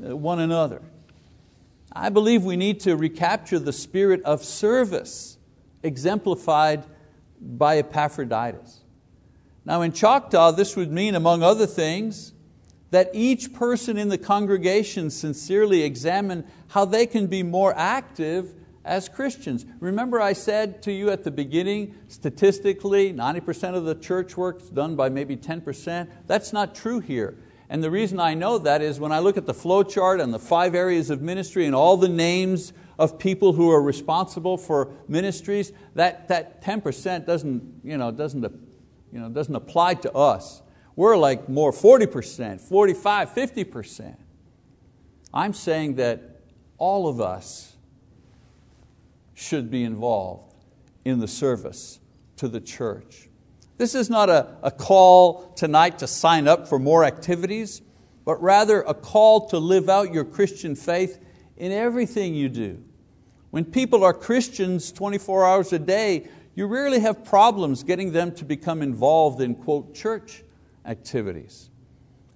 uh, 0.07 0.14
one 0.14 0.38
another. 0.38 0.83
I 1.90 2.11
believe 2.11 2.45
we 2.45 2.57
need 2.57 2.81
to 2.81 2.99
recapture 2.99 3.59
the 3.59 3.73
spirit 3.73 4.21
of 4.25 4.45
service 4.45 5.38
exemplified 5.83 6.85
by 7.40 7.79
Epaphroditus. 7.79 8.81
Now, 9.64 9.81
in 9.81 9.92
Choctaw, 9.92 10.51
this 10.51 10.77
would 10.77 10.92
mean, 10.92 11.14
among 11.14 11.42
other 11.42 11.66
things, 11.66 12.35
that 12.92 13.11
each 13.14 13.52
person 13.55 13.96
in 13.96 14.11
the 14.11 14.18
congregation 14.18 15.11
sincerely 15.11 15.83
examine 15.83 16.44
how 16.68 16.85
they 16.85 17.07
can 17.07 17.26
be 17.26 17.42
more 17.42 17.74
active 17.76 18.55
as 18.85 19.09
Christians. 19.09 19.64
Remember, 19.81 20.20
I 20.20 20.35
said 20.35 20.83
to 20.83 20.92
you 20.92 21.11
at 21.11 21.24
the 21.24 21.31
beginning, 21.31 21.94
statistically, 22.09 23.12
90% 23.12 23.74
of 23.74 23.85
the 23.85 23.94
church 23.94 24.37
work 24.37 24.61
is 24.61 24.68
done 24.68 24.94
by 24.94 25.09
maybe 25.09 25.37
10%. 25.37 26.09
That's 26.26 26.52
not 26.52 26.74
true 26.74 27.00
here. 27.00 27.38
And 27.70 27.83
the 27.83 27.90
reason 27.90 28.20
I 28.20 28.35
know 28.35 28.59
that 28.59 28.83
is 28.83 29.00
when 29.00 29.11
I 29.11 29.20
look 29.20 29.38
at 29.38 29.46
the 29.46 29.55
flow 29.55 29.83
chart 29.83 30.20
and 30.20 30.35
the 30.35 30.38
five 30.38 30.74
areas 30.74 31.09
of 31.09 31.22
ministry 31.22 31.64
and 31.64 31.74
all 31.74 31.96
the 31.96 32.11
names 32.11 32.74
of 32.98 33.18
people 33.18 33.55
who 33.55 33.70
are 33.70 33.81
responsible 33.81 34.59
for 34.59 34.90
ministries, 35.09 35.72
that, 35.94 36.28
that 36.28 36.62
10% 36.62 37.24
doesn't, 37.24 37.81
you 37.83 37.96
know, 37.96 38.11
doesn't, 38.11 38.42
you 39.11 39.18
know, 39.18 39.31
doesn't 39.31 39.57
apply 39.57 39.94
to 39.94 40.12
us. 40.12 40.61
We're 40.94 41.16
like 41.16 41.48
more 41.48 41.72
40%, 41.72 42.61
45, 42.61 43.31
50%. 43.31 44.16
I'm 45.33 45.55
saying 45.55 45.94
that 45.96 46.40
all 46.76 47.09
of 47.09 47.20
us 47.20 47.76
should 49.35 49.70
be 49.70 49.83
involved 49.85 50.55
in 51.05 51.18
the 51.18 51.28
service 51.28 51.98
to 52.37 52.48
the 52.48 52.61
church. 52.61 53.28
This 53.78 53.94
is 53.94 54.11
not 54.11 54.28
a, 54.28 54.57
a 54.62 54.70
call 54.70 55.52
tonight 55.55 55.98
to 56.00 56.07
sign 56.07 56.46
up 56.46 56.68
for 56.68 56.78
more 56.78 57.05
activities, 57.05 57.81
but 58.24 58.40
rather 58.42 58.83
a 58.83 58.94
call 58.94 59.48
to 59.48 59.59
live 59.59 59.88
out 59.88 60.12
your 60.12 60.24
Christian 60.24 60.76
faith 60.76 61.18
in 61.57 61.72
everything 61.72 62.35
you 62.35 62.48
do. 62.48 62.83
When 63.50 63.64
people 63.64 64.05
are 64.05 64.14
Christians 64.14 64.92
24 64.92 65.46
hours 65.46 65.72
a 65.72 65.78
day, 65.78 66.28
you 66.55 66.66
rarely 66.66 67.00
have 67.00 67.24
problems 67.24 67.83
getting 67.83 68.12
them 68.12 68.35
to 68.35 68.44
become 68.44 68.83
involved 68.83 69.40
in, 69.40 69.55
quote, 69.55 69.94
church 69.94 70.42
activities. 70.85 71.71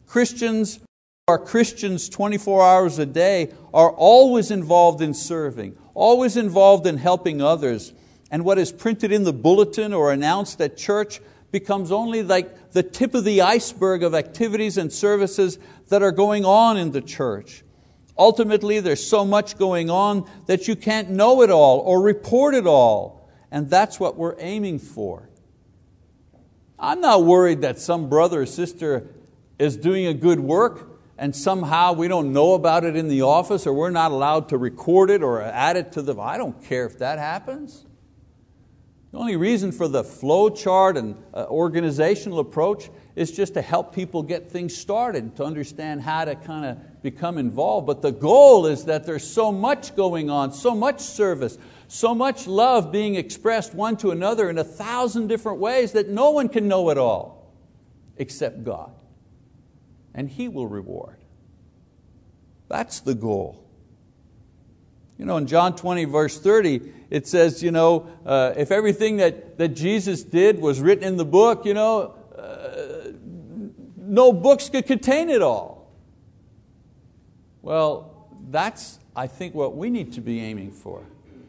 Christians 0.07 0.81
are 1.29 1.39
Christians 1.39 2.09
24 2.09 2.63
hours 2.63 2.99
a 3.01 3.07
day 3.07 3.53
are 3.75 3.91
always 3.91 4.51
involved 4.51 5.03
in 5.03 5.13
serving, 5.13 5.77
always 5.95 6.37
involved 6.37 6.87
in 6.87 6.99
helping 6.99 7.43
others. 7.43 7.93
And 8.31 8.45
what 8.45 8.59
is 8.59 8.71
printed 8.71 9.11
in 9.11 9.25
the 9.25 9.33
bulletin 9.33 9.93
or 9.93 10.13
announced 10.13 10.61
at 10.61 10.77
church 10.77 11.21
becomes 11.51 11.91
only 11.91 12.23
like 12.23 12.73
the 12.73 12.83
tip 12.83 13.15
of 13.15 13.25
the 13.25 13.41
iceberg 13.43 14.03
of 14.03 14.15
activities 14.15 14.79
and 14.79 14.93
services 14.93 15.59
that 15.89 16.03
are 16.03 16.13
going 16.13 16.45
on 16.45 16.77
in 16.77 16.93
the 16.93 17.01
church. 17.01 17.65
Ultimately, 18.19 18.81
there's 18.81 19.05
so 19.07 19.25
much 19.25 19.59
going 19.59 19.91
on 19.91 20.31
that 20.47 20.69
you 20.69 20.77
can't 20.77 21.11
know 21.11 21.43
it 21.43 21.51
all 21.51 21.81
or 21.81 22.01
report 22.01 22.55
it 22.55 22.67
all. 22.67 23.29
And 23.51 23.69
that's 23.69 24.01
what 24.01 24.17
we're 24.17 24.37
aiming 24.39 24.79
for. 24.79 25.29
I'm 26.79 27.01
not 27.01 27.25
worried 27.25 27.63
that 27.63 27.79
some 27.79 28.09
brother 28.09 28.43
or 28.43 28.47
sister 28.47 29.09
is 29.59 29.77
doing 29.77 30.07
a 30.07 30.15
good 30.15 30.41
work 30.41 30.97
and 31.19 31.35
somehow 31.35 31.95
we 31.95 32.09
don't 32.09 32.33
know 32.33 32.55
about 32.55 32.85
it 32.85 32.97
in 32.97 33.09
the 33.09 33.23
office 33.23 33.67
or 33.67 33.73
we're 33.73 33.91
not 33.91 34.13
allowed 34.13 34.51
to 34.51 34.59
record 34.59 35.11
it 35.11 35.23
or 35.23 35.41
add 35.41 35.77
it 35.77 35.93
to 35.93 36.03
the. 36.03 36.19
I 36.19 36.37
don't 36.37 36.63
care 36.65 36.85
if 36.85 36.99
that 36.99 37.19
happens. 37.19 37.87
The 39.13 39.19
only 39.19 39.37
reason 39.37 39.73
for 39.73 39.89
the 39.89 40.05
flow 40.05 40.51
chart 40.51 40.99
and 40.99 41.17
uh, 41.33 41.47
organizational 41.49 42.39
approach 42.39 42.91
is 43.15 43.33
just 43.33 43.55
to 43.55 43.63
help 43.63 43.95
people 43.95 44.23
get 44.23 44.51
things 44.51 44.77
started, 44.77 45.37
to 45.37 45.45
understand 45.45 46.03
how 46.03 46.27
to 46.27 46.35
kind 46.35 46.67
of 46.67 47.03
become 47.03 47.39
involved. 47.39 47.87
But 47.87 48.03
the 48.03 48.13
goal 48.13 48.67
is 48.67 48.85
that 48.85 49.07
there's 49.07 49.27
so 49.27 49.51
much 49.51 49.97
going 49.97 50.29
on, 50.29 50.53
so 50.53 50.75
much 50.75 51.01
service, 51.01 51.57
so 51.89 52.15
much 52.15 52.47
love 52.47 52.91
being 52.91 53.15
expressed 53.15 53.75
one 53.75 53.97
to 53.99 54.11
another 54.11 54.51
in 54.51 54.59
a 54.59 54.65
thousand 54.65 55.29
different 55.29 55.59
ways 55.59 55.93
that 55.93 56.09
no 56.09 56.31
one 56.31 56.49
can 56.49 56.69
know 56.69 56.91
it 56.91 56.99
all 56.99 57.53
except 58.17 58.65
God. 58.65 58.93
And 60.15 60.29
He 60.29 60.49
will 60.49 60.67
reward. 60.67 61.19
That's 62.69 63.01
the 63.01 63.15
goal. 63.15 63.63
You 65.19 65.25
know, 65.25 65.37
in 65.37 65.47
John 65.47 65.77
20, 65.77 66.05
verse 66.05 66.39
30, 66.39 66.93
it 67.09 67.27
says, 67.27 67.63
you 67.63 67.71
know, 67.71 68.09
uh, 68.27 68.53
if 68.57 68.71
everything 68.71 69.17
that, 69.19 69.57
that 69.59 69.69
Jesus 69.69 70.23
did 70.23 70.61
was 70.61 70.81
written 70.81 71.05
in 71.05 71.17
the 71.17 71.25
book, 71.25 71.65
you 71.65 71.73
know, 71.73 72.15
uh, 72.37 73.13
no 73.97 74.33
books 74.33 74.69
could 74.69 74.87
contain 74.87 75.31
it 75.31 75.41
all. 75.41 75.91
Well, 77.63 78.29
that's, 78.51 78.99
I 79.15 79.27
think, 79.27 79.55
what 79.55 79.77
we 79.77 79.89
need 79.89 80.13
to 80.15 80.21
be 80.21 80.41
aiming 80.41 80.73
for. 80.73 81.05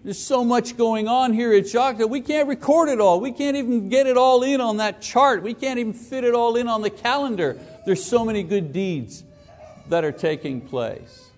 There's 0.08 0.17
so 0.17 0.46
much 0.46 0.78
going 0.78 1.10
on 1.10 1.34
here 1.34 1.52
at 1.52 1.67
Choctaw 1.67 1.98
that 1.98 2.08
we 2.08 2.22
can't 2.22 2.48
record 2.48 2.88
it 2.88 3.02
all. 3.02 3.20
We 3.20 3.34
can't 3.34 3.58
even 3.58 3.89
get 3.89 4.08
it 4.08 4.15
all 4.15 4.41
in 4.41 4.62
on 4.62 4.78
that 4.78 5.02
chart. 5.02 5.43
We 5.43 5.54
can't 5.54 5.80
even 5.80 5.91
fit 5.91 6.24
it 6.24 6.34
all 6.34 6.56
in 6.56 6.70
on 6.70 6.82
the 6.82 6.89
calendar. 6.89 7.60
There's 7.86 8.06
so 8.06 8.24
many 8.24 8.41
good 8.41 8.72
deeds 8.72 9.26
that 9.89 10.06
are 10.06 10.13
taking 10.13 10.62
place. 10.62 11.30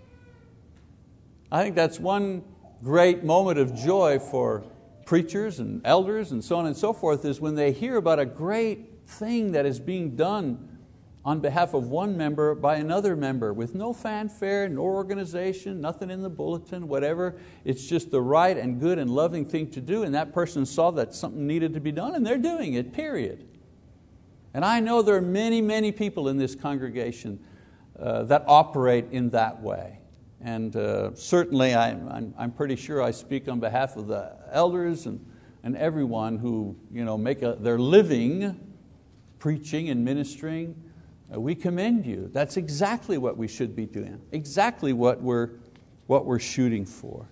I 1.52 1.64
think 1.64 1.76
that's 1.76 2.00
one 2.00 2.44
great 2.84 3.24
moment 3.24 3.58
of 3.58 3.74
joy 3.74 4.20
for 4.20 4.62
preachers 5.04 5.58
and 5.58 5.82
elders 5.84 6.32
and 6.32 6.44
so 6.44 6.58
on 6.58 6.68
and 6.68 6.78
so 6.78 6.94
forth 6.94 7.26
is 7.26 7.42
when 7.42 7.56
they 7.56 7.72
hear 7.72 7.96
about 7.96 8.20
a 8.20 8.26
great 8.26 9.00
thing 9.08 9.54
that 9.54 9.66
is 9.66 9.80
being 9.80 10.16
done 10.16 10.69
on 11.26 11.40
behalf 11.42 11.74
of 11.74 11.90
one 11.90 12.16
member 12.16 12.56
by 12.56 12.78
another 12.78 13.16
member 13.16 13.54
with 13.54 13.76
no 13.76 13.92
fanfare, 13.92 14.70
no 14.70 14.82
organization, 14.82 15.82
nothing 15.82 16.10
in 16.10 16.22
the 16.22 16.30
bulletin, 16.30 16.88
whatever. 16.88 17.36
It's 17.66 17.86
just 17.86 18.10
the 18.10 18.22
right 18.22 18.58
and 18.58 18.80
good 18.80 19.00
and 19.00 19.10
loving 19.10 19.46
thing 19.46 19.70
to 19.72 19.82
do, 19.82 20.04
and 20.04 20.16
that 20.16 20.34
person 20.34 20.66
saw 20.66 20.92
that 20.92 21.14
something 21.14 21.46
needed 21.46 21.74
to 21.74 21.82
be 21.82 21.92
done, 21.92 22.16
and 22.16 22.26
they're 22.26 22.38
doing 22.38 22.76
it, 22.76 22.94
period. 22.94 23.46
And 24.54 24.64
I 24.64 24.80
know 24.80 25.02
there 25.02 25.16
are 25.16 25.22
many, 25.22 25.62
many 25.62 25.92
people 25.92 26.30
in 26.30 26.38
this 26.38 26.56
congregation 26.56 27.40
uh, 28.00 28.24
that 28.24 28.46
operate 28.48 29.06
in 29.12 29.30
that 29.32 29.62
way. 29.62 30.00
And 30.42 30.76
uh, 30.76 31.14
certainly 31.16 31.76
I'm, 31.76 32.08
I'm, 32.08 32.34
I'm, 32.38 32.52
pretty 32.52 32.78
sure 32.78 33.04
I 33.04 33.12
speak 33.12 33.50
on 33.50 33.60
behalf 33.60 33.98
of 33.98 34.08
the 34.08 34.32
elders 34.52 35.06
and, 35.06 35.24
and 35.64 35.76
everyone 35.76 36.38
who 36.38 36.78
you 36.92 37.04
know, 37.04 37.18
make 37.18 37.42
a, 37.42 37.58
their 37.60 37.78
living 37.78 38.58
preaching 39.38 39.90
and 39.90 40.06
ministering. 40.06 40.82
Uh, 41.34 41.40
we 41.40 41.56
commend 41.56 42.06
you. 42.06 42.30
That's 42.34 42.58
exactly 42.58 43.18
what 43.18 43.38
we 43.38 43.48
should 43.48 43.76
be 43.76 43.86
doing, 43.86 44.22
exactly 44.32 44.94
what 44.94 45.22
we're, 45.22 45.50
what 46.08 46.26
we're 46.26 46.40
shooting 46.40 46.86
for. 46.86 47.28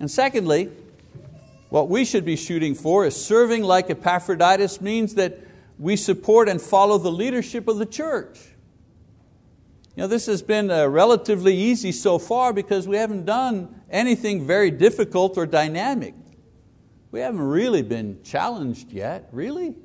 And 0.00 0.10
secondly, 0.10 0.70
what 1.68 1.88
we 1.88 2.04
should 2.04 2.24
be 2.24 2.36
shooting 2.36 2.74
for 2.74 3.06
is 3.06 3.16
serving 3.16 3.62
like 3.62 3.90
Epaphroditus 3.90 4.80
means 4.80 5.14
that 5.14 5.38
we 5.78 5.96
support 5.96 6.48
and 6.48 6.60
follow 6.60 6.98
the 6.98 7.10
leadership 7.10 7.68
of 7.68 7.78
the 7.78 7.86
church. 7.86 8.38
You 9.96 10.02
know, 10.02 10.06
this 10.08 10.26
has 10.26 10.42
been 10.42 10.70
uh, 10.70 10.88
relatively 10.88 11.54
easy 11.54 11.92
so 11.92 12.18
far 12.18 12.52
because 12.52 12.88
we 12.88 12.96
haven't 12.96 13.24
done 13.26 13.80
anything 13.90 14.44
very 14.44 14.72
difficult 14.72 15.38
or 15.38 15.46
dynamic. 15.46 16.14
We 17.12 17.20
haven't 17.20 17.40
really 17.40 17.82
been 17.82 18.20
challenged 18.24 18.90
yet, 18.90 19.28
really. 19.30 19.76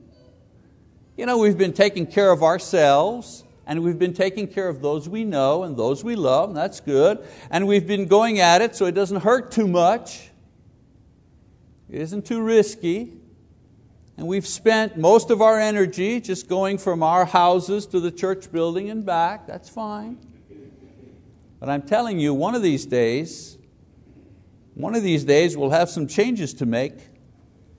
You 1.19 1.25
know, 1.25 1.37
we've 1.37 1.57
been 1.57 1.73
taking 1.73 2.07
care 2.07 2.31
of 2.31 2.43
ourselves 2.43 3.43
and 3.67 3.83
we've 3.83 3.99
been 3.99 4.13
taking 4.13 4.47
care 4.47 4.69
of 4.69 4.81
those 4.81 5.09
we 5.09 5.25
know 5.25 5.63
and 5.63 5.75
those 5.75 6.01
we 6.01 6.15
love, 6.15 6.47
and 6.47 6.57
that's 6.57 6.79
good. 6.79 7.19
And 7.51 7.67
we've 7.67 7.85
been 7.85 8.07
going 8.07 8.39
at 8.39 8.61
it 8.61 8.73
so 8.73 8.85
it 8.85 8.93
doesn't 8.93 9.19
hurt 9.19 9.51
too 9.51 9.67
much. 9.67 10.29
It 11.89 11.99
isn't 11.99 12.25
too 12.25 12.41
risky. 12.41 13.11
And 14.15 14.27
we've 14.27 14.47
spent 14.47 14.97
most 14.97 15.29
of 15.29 15.41
our 15.41 15.59
energy 15.59 16.21
just 16.21 16.47
going 16.47 16.77
from 16.77 17.03
our 17.03 17.25
houses 17.25 17.85
to 17.87 17.99
the 17.99 18.11
church 18.11 18.49
building 18.49 18.89
and 18.89 19.05
back. 19.05 19.45
That's 19.45 19.67
fine. 19.67 20.19
But 21.59 21.67
I'm 21.67 21.81
telling 21.81 22.17
you, 22.21 22.33
one 22.33 22.55
of 22.55 22.61
these 22.61 22.85
days, 22.85 23.57
one 24.73 24.95
of 24.95 25.03
these 25.03 25.25
days 25.25 25.57
we'll 25.57 25.71
have 25.71 25.89
some 25.89 26.07
changes 26.07 26.53
to 26.53 26.65
make 26.65 26.93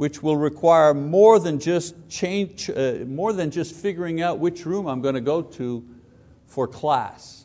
which 0.01 0.23
will 0.23 0.39
require 0.39 0.95
more 0.95 1.39
than 1.39 1.61
just 1.61 1.95
change, 2.09 2.71
uh, 2.71 3.05
more 3.07 3.35
than 3.35 3.51
just 3.51 3.75
figuring 3.75 4.23
out 4.23 4.39
which 4.39 4.65
room 4.65 4.87
I'm 4.87 5.03
going 5.03 5.15
to 5.15 5.21
go 5.21 5.43
to 5.43 5.87
for 6.47 6.67
class. 6.67 7.45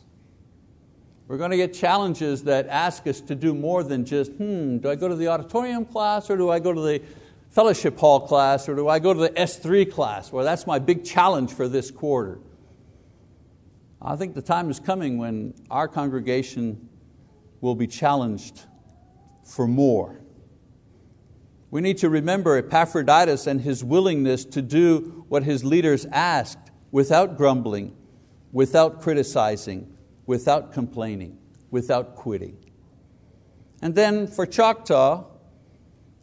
We're 1.28 1.36
going 1.36 1.50
to 1.50 1.58
get 1.58 1.74
challenges 1.74 2.44
that 2.44 2.66
ask 2.68 3.06
us 3.06 3.20
to 3.20 3.34
do 3.34 3.52
more 3.52 3.82
than 3.82 4.06
just, 4.06 4.32
hmm, 4.32 4.78
do 4.78 4.88
I 4.88 4.94
go 4.94 5.06
to 5.06 5.14
the 5.14 5.28
auditorium 5.28 5.84
class 5.84 6.30
or 6.30 6.38
do 6.38 6.48
I 6.48 6.58
go 6.58 6.72
to 6.72 6.80
the 6.80 7.02
fellowship 7.50 7.98
hall 7.98 8.20
class 8.20 8.70
or 8.70 8.74
do 8.74 8.88
I 8.88 9.00
go 9.00 9.12
to 9.12 9.20
the 9.20 9.28
S3 9.28 9.92
class? 9.92 10.32
Well, 10.32 10.42
that's 10.42 10.66
my 10.66 10.78
big 10.78 11.04
challenge 11.04 11.52
for 11.52 11.68
this 11.68 11.90
quarter. 11.90 12.38
I 14.00 14.16
think 14.16 14.34
the 14.34 14.40
time 14.40 14.70
is 14.70 14.80
coming 14.80 15.18
when 15.18 15.52
our 15.70 15.88
congregation 15.88 16.88
will 17.60 17.74
be 17.74 17.86
challenged 17.86 18.62
for 19.44 19.68
more. 19.68 20.22
We 21.70 21.80
need 21.80 21.98
to 21.98 22.08
remember 22.08 22.56
Epaphroditus 22.56 23.46
and 23.46 23.60
his 23.60 23.82
willingness 23.82 24.44
to 24.46 24.62
do 24.62 25.24
what 25.28 25.42
his 25.42 25.64
leaders 25.64 26.06
asked 26.06 26.70
without 26.92 27.36
grumbling, 27.36 27.94
without 28.52 29.02
criticizing, 29.02 29.96
without 30.26 30.72
complaining, 30.72 31.38
without 31.70 32.14
quitting. 32.14 32.56
And 33.82 33.94
then 33.94 34.26
for 34.26 34.46
Choctaw, 34.46 35.24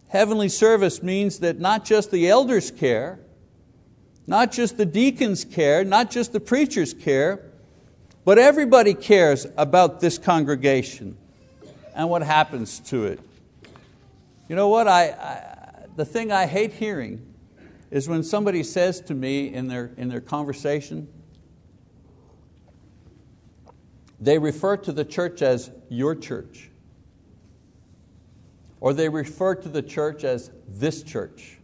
heavenly 0.08 0.50
service 0.50 1.04
means 1.04 1.40
that 1.40 1.60
not 1.60 1.86
just 1.86 2.10
the 2.10 2.30
elders 2.30 2.72
care, 2.72 3.20
not 4.26 4.52
just 4.52 4.78
the 4.78 4.86
deacons 4.86 5.44
care, 5.44 5.84
not 5.84 6.10
just 6.10 6.32
the 6.32 6.40
preachers 6.40 6.94
care, 6.94 7.44
but 8.24 8.40
everybody 8.40 8.94
cares 8.94 9.46
about 9.58 10.00
this 10.00 10.18
congregation 10.18 11.18
and 11.94 12.10
what 12.10 12.24
happens 12.24 12.80
to 12.80 13.06
it. 13.06 13.20
You 14.50 14.56
know 14.56 14.68
what? 14.68 14.88
I, 14.88 15.10
I, 15.10 15.86
the 15.96 16.06
thing 16.06 16.32
I 16.32 16.46
hate 16.46 16.74
hearing 16.74 17.34
is 17.92 18.10
when 18.10 18.24
somebody 18.24 18.64
says 18.64 19.00
to 19.02 19.14
me 19.14 19.54
in 19.54 19.68
their, 19.68 19.92
in 19.98 20.10
their 20.10 20.22
conversation, 20.22 21.08
they 24.20 24.40
refer 24.40 24.78
to 24.78 24.92
the 24.92 25.06
church 25.06 25.42
as 25.42 25.72
your 25.90 26.16
church, 26.16 26.70
or 28.80 28.94
they 28.94 29.10
refer 29.10 29.56
to 29.56 29.70
the 29.70 29.82
church 29.82 30.24
as 30.24 30.50
this 30.68 31.04
church, 31.04 31.60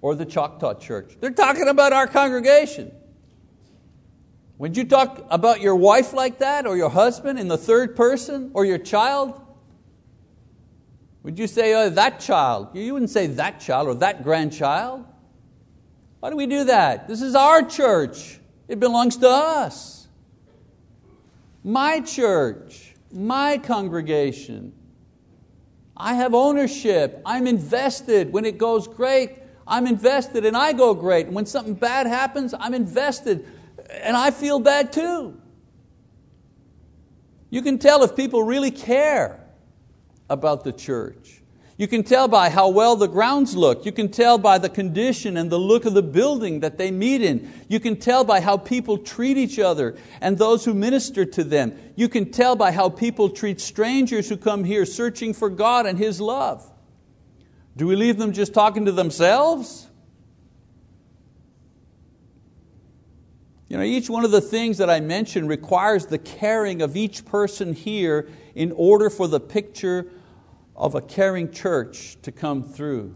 or 0.00 0.14
the 0.14 0.26
Choctaw 0.26 0.74
church. 0.74 1.16
They're 1.20 1.30
talking 1.30 1.68
about 1.68 1.92
our 1.92 2.06
congregation. 2.06 2.92
Would 4.58 4.76
you 4.76 4.84
talk 4.84 5.24
about 5.30 5.60
your 5.60 5.76
wife 5.76 6.12
like 6.12 6.38
that, 6.38 6.66
or 6.66 6.76
your 6.76 6.90
husband 6.90 7.38
in 7.38 7.48
the 7.48 7.58
third 7.58 7.96
person, 7.96 8.50
or 8.54 8.64
your 8.64 8.78
child? 8.78 9.40
Would 11.28 11.38
you 11.38 11.46
say, 11.46 11.74
oh, 11.74 11.90
that 11.90 12.20
child? 12.20 12.68
You 12.72 12.94
wouldn't 12.94 13.10
say 13.10 13.26
that 13.26 13.60
child 13.60 13.86
or 13.86 13.94
that 13.96 14.22
grandchild. 14.22 15.04
Why 16.20 16.30
do 16.30 16.36
we 16.36 16.46
do 16.46 16.64
that? 16.64 17.06
This 17.06 17.20
is 17.20 17.34
our 17.34 17.62
church. 17.62 18.40
It 18.66 18.80
belongs 18.80 19.18
to 19.18 19.28
us. 19.28 20.08
My 21.62 22.00
church, 22.00 22.94
my 23.12 23.58
congregation. 23.58 24.72
I 25.94 26.14
have 26.14 26.32
ownership. 26.32 27.20
I'm 27.26 27.46
invested. 27.46 28.32
When 28.32 28.46
it 28.46 28.56
goes 28.56 28.88
great, 28.88 29.32
I'm 29.66 29.86
invested 29.86 30.46
and 30.46 30.56
I 30.56 30.72
go 30.72 30.94
great. 30.94 31.26
And 31.26 31.34
when 31.34 31.44
something 31.44 31.74
bad 31.74 32.06
happens, 32.06 32.54
I'm 32.58 32.72
invested 32.72 33.46
and 33.90 34.16
I 34.16 34.30
feel 34.30 34.60
bad 34.60 34.94
too. 34.94 35.38
You 37.50 37.60
can 37.60 37.78
tell 37.78 38.02
if 38.02 38.16
people 38.16 38.42
really 38.44 38.70
care 38.70 39.37
about 40.28 40.64
the 40.64 40.72
church. 40.72 41.42
You 41.78 41.86
can 41.86 42.02
tell 42.02 42.26
by 42.26 42.50
how 42.50 42.68
well 42.70 42.96
the 42.96 43.06
grounds 43.06 43.56
look. 43.56 43.86
You 43.86 43.92
can 43.92 44.08
tell 44.08 44.36
by 44.36 44.58
the 44.58 44.68
condition 44.68 45.36
and 45.36 45.48
the 45.48 45.60
look 45.60 45.84
of 45.84 45.94
the 45.94 46.02
building 46.02 46.58
that 46.60 46.76
they 46.76 46.90
meet 46.90 47.22
in. 47.22 47.52
You 47.68 47.78
can 47.78 47.96
tell 47.96 48.24
by 48.24 48.40
how 48.40 48.56
people 48.56 48.98
treat 48.98 49.38
each 49.38 49.60
other 49.60 49.96
and 50.20 50.36
those 50.36 50.64
who 50.64 50.74
minister 50.74 51.24
to 51.24 51.44
them. 51.44 51.78
You 51.94 52.08
can 52.08 52.32
tell 52.32 52.56
by 52.56 52.72
how 52.72 52.88
people 52.88 53.30
treat 53.30 53.60
strangers 53.60 54.28
who 54.28 54.36
come 54.36 54.64
here 54.64 54.84
searching 54.84 55.32
for 55.32 55.48
God 55.48 55.86
and 55.86 55.96
His 55.96 56.20
love. 56.20 56.68
Do 57.76 57.86
we 57.86 57.94
leave 57.94 58.18
them 58.18 58.32
just 58.32 58.52
talking 58.52 58.86
to 58.86 58.92
themselves? 58.92 59.86
You 63.68 63.76
know, 63.76 63.84
each 63.84 64.10
one 64.10 64.24
of 64.24 64.32
the 64.32 64.40
things 64.40 64.78
that 64.78 64.90
I 64.90 64.98
mentioned 64.98 65.48
requires 65.48 66.06
the 66.06 66.18
caring 66.18 66.82
of 66.82 66.96
each 66.96 67.24
person 67.24 67.72
here 67.72 68.28
in 68.56 68.72
order 68.72 69.10
for 69.10 69.28
the 69.28 69.38
picture 69.38 70.10
of 70.78 70.94
a 70.94 71.00
caring 71.02 71.50
church 71.50 72.16
to 72.22 72.32
come 72.32 72.62
through. 72.62 73.14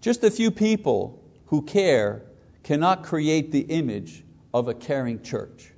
Just 0.00 0.24
a 0.24 0.30
few 0.30 0.50
people 0.50 1.22
who 1.46 1.62
care 1.62 2.22
cannot 2.64 3.04
create 3.04 3.52
the 3.52 3.60
image 3.60 4.24
of 4.52 4.66
a 4.66 4.74
caring 4.74 5.22
church. 5.22 5.70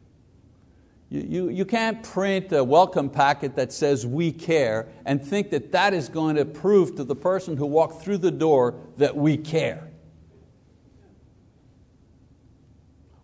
You, 1.11 1.21
you, 1.21 1.49
you 1.51 1.65
can't 1.67 2.03
print 2.03 2.53
a 2.53 2.65
welcome 2.65 3.11
packet 3.11 3.55
that 3.57 3.71
says 3.71 4.07
we 4.07 4.33
care 4.33 4.89
and 5.05 5.23
think 5.23 5.51
that 5.51 5.71
that 5.73 5.93
is 5.93 6.09
going 6.09 6.37
to 6.37 6.47
prove 6.47 6.97
to 6.97 7.05
the 7.05 7.15
person 7.15 7.59
who 7.59 7.67
walked 7.67 8.03
through 8.03 8.19
the 8.19 8.31
door 8.31 8.81
that 8.97 9.15
we 9.15 9.37
care. 9.37 9.91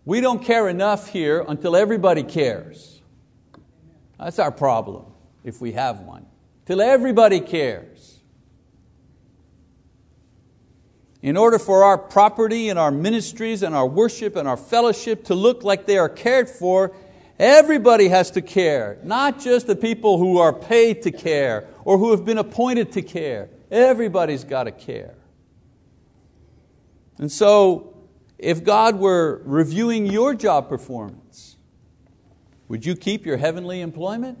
We 0.05 0.21
don't 0.21 0.43
care 0.43 0.69
enough 0.69 1.09
here 1.09 1.43
until 1.47 1.75
everybody 1.75 2.23
cares. 2.23 3.01
That's 4.19 4.37
our 4.37 4.51
problem, 4.51 5.10
if 5.43 5.61
we 5.61 5.73
have 5.73 6.01
one. 6.01 6.25
Till 6.65 6.81
everybody 6.81 7.39
cares. 7.39 8.19
In 11.21 11.37
order 11.37 11.59
for 11.59 11.83
our 11.83 11.97
property 11.97 12.69
and 12.69 12.79
our 12.79 12.91
ministries 12.91 13.61
and 13.61 13.75
our 13.75 13.87
worship 13.87 14.35
and 14.35 14.47
our 14.47 14.57
fellowship 14.57 15.25
to 15.25 15.35
look 15.35 15.63
like 15.63 15.85
they 15.85 15.97
are 15.97 16.09
cared 16.09 16.49
for, 16.49 16.93
everybody 17.37 18.07
has 18.07 18.31
to 18.31 18.41
care, 18.41 18.97
not 19.03 19.39
just 19.39 19.67
the 19.67 19.75
people 19.75 20.17
who 20.17 20.39
are 20.39 20.53
paid 20.53 21.03
to 21.03 21.11
care 21.11 21.67
or 21.85 21.97
who 21.97 22.11
have 22.11 22.25
been 22.25 22.39
appointed 22.39 22.91
to 22.93 23.01
care. 23.01 23.49
Everybody's 23.69 24.43
got 24.43 24.63
to 24.63 24.71
care. 24.71 25.15
And 27.19 27.31
so 27.31 27.95
if 28.39 28.63
God 28.63 28.99
were 28.99 29.43
reviewing 29.45 30.07
your 30.07 30.33
job 30.33 30.67
performance, 30.67 31.57
would 32.67 32.85
you 32.85 32.95
keep 32.95 33.25
your 33.25 33.37
heavenly 33.37 33.81
employment? 33.81 34.39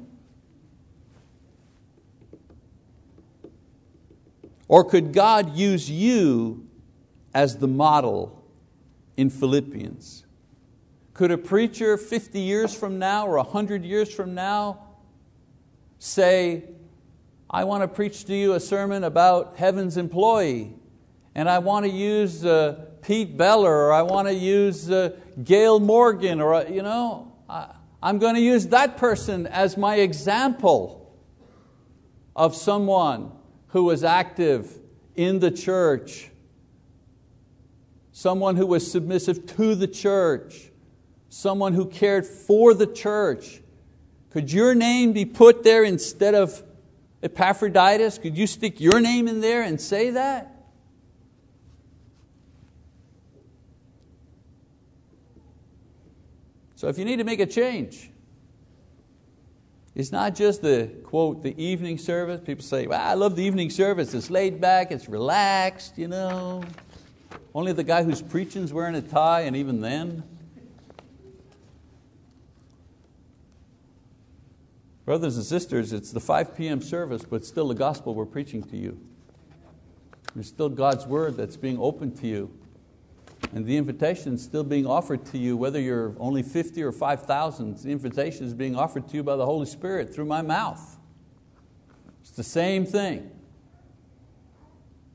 Or 4.71 4.85
could 4.85 5.11
God 5.11 5.57
use 5.57 5.91
you 5.91 6.65
as 7.33 7.57
the 7.57 7.67
model 7.67 8.41
in 9.17 9.29
Philippians? 9.29 10.25
Could 11.13 11.29
a 11.29 11.37
preacher 11.37 11.97
50 11.97 12.39
years 12.39 12.73
from 12.73 12.97
now 12.97 13.27
or 13.27 13.35
100 13.35 13.83
years 13.83 14.13
from 14.13 14.33
now 14.33 14.79
say, 15.99 16.63
I 17.49 17.65
want 17.65 17.83
to 17.83 17.87
preach 17.89 18.23
to 18.27 18.33
you 18.33 18.53
a 18.53 18.61
sermon 18.61 19.03
about 19.03 19.57
heaven's 19.57 19.97
employee, 19.97 20.73
and 21.35 21.49
I 21.49 21.59
want 21.59 21.85
to 21.85 21.91
use 21.91 22.45
uh, 22.45 22.85
Pete 23.01 23.35
Beller, 23.35 23.87
or 23.87 23.91
I 23.91 24.03
want 24.03 24.29
to 24.29 24.33
use 24.33 24.89
uh, 24.89 25.17
Gail 25.43 25.81
Morgan, 25.81 26.39
or 26.39 26.53
uh, 26.53 26.63
you 26.69 26.81
know, 26.81 27.33
I, 27.49 27.75
I'm 28.01 28.19
going 28.19 28.35
to 28.35 28.41
use 28.41 28.67
that 28.67 28.95
person 28.95 29.47
as 29.47 29.75
my 29.75 29.95
example 29.95 31.13
of 32.37 32.55
someone 32.55 33.33
who 33.71 33.85
was 33.85 34.03
active 34.03 34.79
in 35.15 35.39
the 35.39 35.51
church, 35.51 36.29
someone 38.11 38.55
who 38.55 38.67
was 38.67 38.89
submissive 38.89 39.45
to 39.45 39.75
the 39.75 39.87
church, 39.87 40.71
someone 41.29 41.73
who 41.73 41.85
cared 41.85 42.25
for 42.25 42.73
the 42.73 42.87
church. 42.87 43.61
Could 44.31 44.51
your 44.51 44.75
name 44.75 45.13
be 45.13 45.25
put 45.25 45.63
there 45.63 45.83
instead 45.83 46.35
of 46.35 46.63
Epaphroditus? 47.23 48.17
Could 48.17 48.37
you 48.37 48.47
stick 48.47 48.79
your 48.79 48.99
name 48.99 49.27
in 49.27 49.41
there 49.41 49.61
and 49.61 49.79
say 49.79 50.11
that? 50.11 50.47
So 56.75 56.87
if 56.87 56.97
you 56.97 57.05
need 57.05 57.17
to 57.17 57.23
make 57.23 57.39
a 57.39 57.45
change, 57.45 58.10
it's 60.01 60.11
not 60.11 60.33
just 60.33 60.63
the 60.63 60.89
quote, 61.03 61.43
the 61.43 61.55
evening 61.63 61.99
service. 61.99 62.41
People 62.43 62.63
say, 62.63 62.87
well, 62.87 62.99
I 62.99 63.13
love 63.13 63.35
the 63.35 63.43
evening 63.43 63.69
service. 63.69 64.15
It's 64.15 64.31
laid 64.31 64.59
back, 64.59 64.91
it's 64.91 65.07
relaxed, 65.07 65.95
you 65.95 66.07
know. 66.07 66.63
Only 67.53 67.71
the 67.71 67.83
guy 67.83 68.01
who's 68.01 68.19
preaching 68.19 68.63
is 68.63 68.73
wearing 68.73 68.95
a 68.95 69.03
tie, 69.03 69.41
and 69.41 69.55
even 69.55 69.79
then. 69.79 70.23
Brothers 75.05 75.37
and 75.37 75.45
sisters, 75.45 75.93
it's 75.93 76.11
the 76.11 76.19
5 76.19 76.57
p.m. 76.57 76.81
service, 76.81 77.21
but 77.23 77.45
still 77.45 77.67
the 77.67 77.75
gospel 77.75 78.15
we're 78.15 78.25
preaching 78.25 78.63
to 78.63 78.77
you. 78.77 78.99
There's 80.33 80.47
still 80.47 80.69
God's 80.69 81.05
word 81.05 81.37
that's 81.37 81.57
being 81.57 81.77
opened 81.77 82.19
to 82.21 82.27
you. 82.27 82.51
And 83.53 83.65
the 83.65 83.75
invitation 83.75 84.35
is 84.35 84.43
still 84.43 84.63
being 84.63 84.85
offered 84.85 85.25
to 85.27 85.37
you, 85.37 85.57
whether 85.57 85.79
you're 85.79 86.15
only 86.19 86.41
50 86.41 86.81
or 86.83 86.91
5,000, 86.91 87.77
the 87.77 87.89
invitation 87.89 88.45
is 88.45 88.53
being 88.53 88.77
offered 88.77 89.09
to 89.09 89.17
you 89.17 89.23
by 89.23 89.35
the 89.35 89.45
Holy 89.45 89.65
Spirit 89.65 90.13
through 90.13 90.25
my 90.25 90.41
mouth. 90.41 90.97
It's 92.21 92.31
the 92.31 92.43
same 92.43 92.85
thing. 92.85 93.29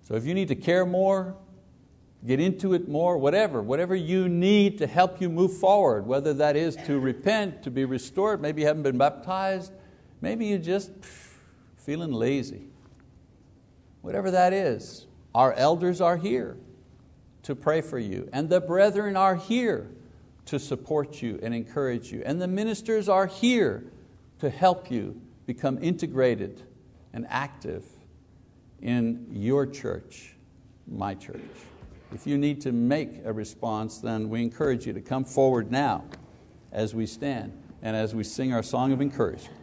So 0.02 0.14
if 0.14 0.26
you 0.26 0.34
need 0.34 0.48
to 0.48 0.54
care 0.54 0.84
more, 0.84 1.34
get 2.26 2.38
into 2.38 2.74
it 2.74 2.88
more, 2.88 3.16
whatever, 3.16 3.62
whatever 3.62 3.94
you 3.94 4.28
need 4.28 4.78
to 4.78 4.86
help 4.86 5.20
you 5.20 5.30
move 5.30 5.56
forward, 5.56 6.06
whether 6.06 6.34
that 6.34 6.56
is 6.56 6.76
to 6.86 7.00
repent, 7.00 7.62
to 7.62 7.70
be 7.70 7.86
restored, 7.86 8.42
maybe 8.42 8.60
you 8.60 8.66
haven't 8.66 8.82
been 8.82 8.98
baptized, 8.98 9.72
maybe 10.20 10.46
you're 10.46 10.58
just 10.58 10.90
feeling 11.76 12.12
lazy. 12.12 12.68
Whatever 14.02 14.30
that 14.30 14.52
is, 14.52 15.06
our 15.34 15.54
elders 15.54 16.00
are 16.02 16.18
here 16.18 16.58
to 17.46 17.54
pray 17.54 17.80
for 17.80 17.96
you, 17.96 18.28
and 18.32 18.48
the 18.48 18.60
brethren 18.60 19.16
are 19.16 19.36
here 19.36 19.88
to 20.46 20.58
support 20.58 21.22
you 21.22 21.38
and 21.44 21.54
encourage 21.54 22.10
you, 22.10 22.20
and 22.26 22.42
the 22.42 22.48
ministers 22.48 23.08
are 23.08 23.28
here 23.28 23.84
to 24.40 24.50
help 24.50 24.90
you 24.90 25.20
become 25.46 25.78
integrated 25.80 26.60
and 27.12 27.24
active 27.30 27.84
in 28.82 29.24
your 29.30 29.64
church, 29.64 30.34
my 30.88 31.14
church. 31.14 31.40
If 32.12 32.26
you 32.26 32.36
need 32.36 32.60
to 32.62 32.72
make 32.72 33.24
a 33.24 33.32
response, 33.32 33.98
then 33.98 34.28
we 34.28 34.42
encourage 34.42 34.84
you 34.84 34.92
to 34.94 35.00
come 35.00 35.24
forward 35.24 35.70
now 35.70 36.04
as 36.72 36.96
we 36.96 37.06
stand 37.06 37.56
and 37.80 37.94
as 37.94 38.12
we 38.12 38.24
sing 38.24 38.52
our 38.52 38.64
song 38.64 38.90
of 38.90 39.00
encouragement. 39.00 39.56